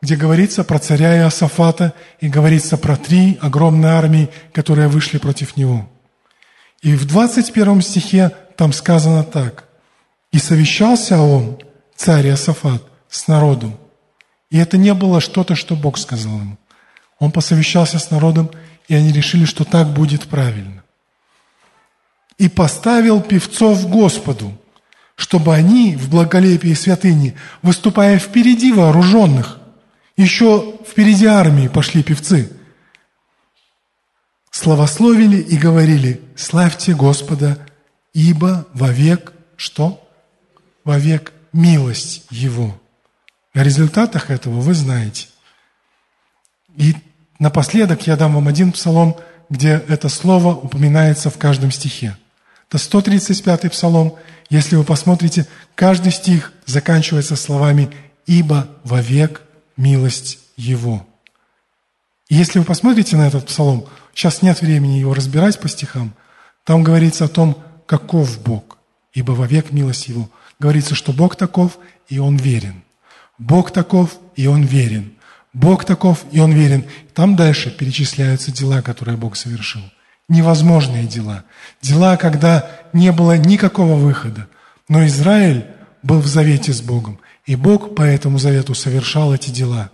где 0.00 0.16
говорится 0.16 0.64
про 0.64 0.78
царя 0.78 1.16
Иосафата 1.18 1.92
и 2.20 2.28
говорится 2.28 2.76
про 2.76 2.96
три 2.96 3.38
огромные 3.40 3.92
армии, 3.92 4.30
которые 4.52 4.88
вышли 4.88 5.18
против 5.18 5.56
него. 5.56 5.88
И 6.82 6.94
в 6.94 7.04
21 7.06 7.82
стихе 7.82 8.30
там 8.56 8.72
сказано 8.72 9.24
так. 9.24 9.64
«И 10.30 10.38
совещался 10.38 11.18
он, 11.18 11.58
царь 11.96 12.28
Иосафат, 12.28 12.82
с 13.08 13.26
народом». 13.26 13.76
И 14.50 14.58
это 14.58 14.76
не 14.76 14.94
было 14.94 15.20
что-то, 15.20 15.54
что 15.54 15.74
Бог 15.74 15.98
сказал 15.98 16.38
ему. 16.38 16.58
Он 17.18 17.32
посовещался 17.32 17.98
с 17.98 18.10
народом, 18.10 18.50
и 18.86 18.94
они 18.94 19.12
решили, 19.12 19.44
что 19.44 19.64
так 19.64 19.88
будет 19.88 20.28
правильно. 20.28 20.84
«И 22.38 22.48
поставил 22.48 23.20
певцов 23.20 23.88
Господу, 23.88 24.56
чтобы 25.16 25.54
они 25.54 25.96
в 25.96 26.08
благолепии 26.08 26.74
святыни, 26.74 27.34
выступая 27.62 28.18
впереди 28.18 28.72
вооруженных, 28.72 29.58
еще 30.18 30.74
впереди 30.84 31.26
армии 31.26 31.68
пошли 31.68 32.02
певцы. 32.02 32.50
Славословили 34.50 35.36
и 35.40 35.56
говорили, 35.56 36.20
славьте 36.36 36.92
Господа, 36.92 37.58
ибо 38.12 38.66
вовек 38.74 39.32
что? 39.56 40.04
Вовек 40.84 41.32
милость 41.52 42.24
Его. 42.30 42.80
О 43.54 43.62
результатах 43.62 44.30
этого 44.30 44.60
вы 44.60 44.74
знаете. 44.74 45.28
И 46.76 46.96
напоследок 47.38 48.08
я 48.08 48.16
дам 48.16 48.34
вам 48.34 48.48
один 48.48 48.72
псалом, 48.72 49.16
где 49.48 49.82
это 49.88 50.08
слово 50.08 50.52
упоминается 50.52 51.30
в 51.30 51.38
каждом 51.38 51.70
стихе. 51.70 52.16
Это 52.68 52.78
135-й 52.78 53.70
псалом. 53.70 54.16
Если 54.50 54.74
вы 54.74 54.82
посмотрите, 54.82 55.46
каждый 55.76 56.10
стих 56.10 56.52
заканчивается 56.66 57.36
словами 57.36 57.88
«ибо 58.26 58.68
вовек 58.82 59.42
милость 59.78 60.38
Его. 60.56 61.06
И 62.28 62.34
если 62.34 62.58
вы 62.58 62.66
посмотрите 62.66 63.16
на 63.16 63.26
этот 63.26 63.46
псалом, 63.46 63.86
сейчас 64.12 64.42
нет 64.42 64.60
времени 64.60 64.98
его 64.98 65.14
разбирать 65.14 65.58
по 65.58 65.68
стихам, 65.68 66.12
там 66.64 66.84
говорится 66.84 67.24
о 67.24 67.28
том, 67.28 67.56
каков 67.86 68.42
Бог, 68.42 68.76
ибо 69.14 69.32
вовек 69.32 69.72
милость 69.72 70.08
Его. 70.08 70.28
Говорится, 70.58 70.94
что 70.94 71.12
Бог 71.12 71.36
таков, 71.36 71.78
и 72.08 72.18
Он 72.18 72.36
верен. 72.36 72.82
Бог 73.38 73.70
таков, 73.70 74.18
и 74.36 74.46
Он 74.46 74.62
верен. 74.64 75.14
Бог 75.54 75.86
таков, 75.86 76.24
и 76.30 76.40
Он 76.40 76.52
верен. 76.52 76.84
Там 77.14 77.36
дальше 77.36 77.70
перечисляются 77.70 78.52
дела, 78.52 78.82
которые 78.82 79.16
Бог 79.16 79.36
совершил. 79.36 79.82
Невозможные 80.28 81.06
дела. 81.06 81.44
Дела, 81.80 82.18
когда 82.18 82.70
не 82.92 83.12
было 83.12 83.38
никакого 83.38 83.94
выхода. 83.94 84.48
Но 84.88 85.06
Израиль 85.06 85.64
был 86.02 86.20
в 86.20 86.26
завете 86.26 86.74
с 86.74 86.82
Богом. 86.82 87.18
И 87.48 87.56
Бог 87.56 87.94
по 87.94 88.02
этому 88.02 88.38
завету 88.38 88.74
совершал 88.74 89.32
эти 89.32 89.48
дела. 89.48 89.90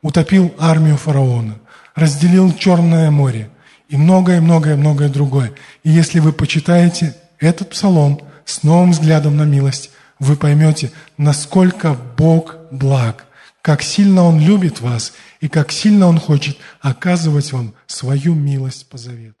Утопил 0.00 0.54
армию 0.58 0.96
фараона, 0.96 1.58
разделил 1.94 2.54
Черное 2.54 3.10
море 3.10 3.50
и 3.90 3.98
многое-многое-многое 3.98 5.10
другое. 5.10 5.52
И 5.84 5.90
если 5.90 6.20
вы 6.20 6.32
почитаете 6.32 7.14
этот 7.38 7.68
псалом 7.68 8.22
с 8.46 8.62
новым 8.62 8.92
взглядом 8.92 9.36
на 9.36 9.42
милость, 9.42 9.90
вы 10.18 10.36
поймете, 10.36 10.90
насколько 11.18 11.94
Бог 12.16 12.56
благ, 12.70 13.26
как 13.60 13.82
сильно 13.82 14.22
Он 14.22 14.40
любит 14.40 14.80
вас 14.80 15.12
и 15.42 15.48
как 15.48 15.72
сильно 15.72 16.06
Он 16.06 16.18
хочет 16.18 16.56
оказывать 16.80 17.52
вам 17.52 17.74
свою 17.86 18.34
милость 18.34 18.88
по 18.88 18.96
завету. 18.96 19.35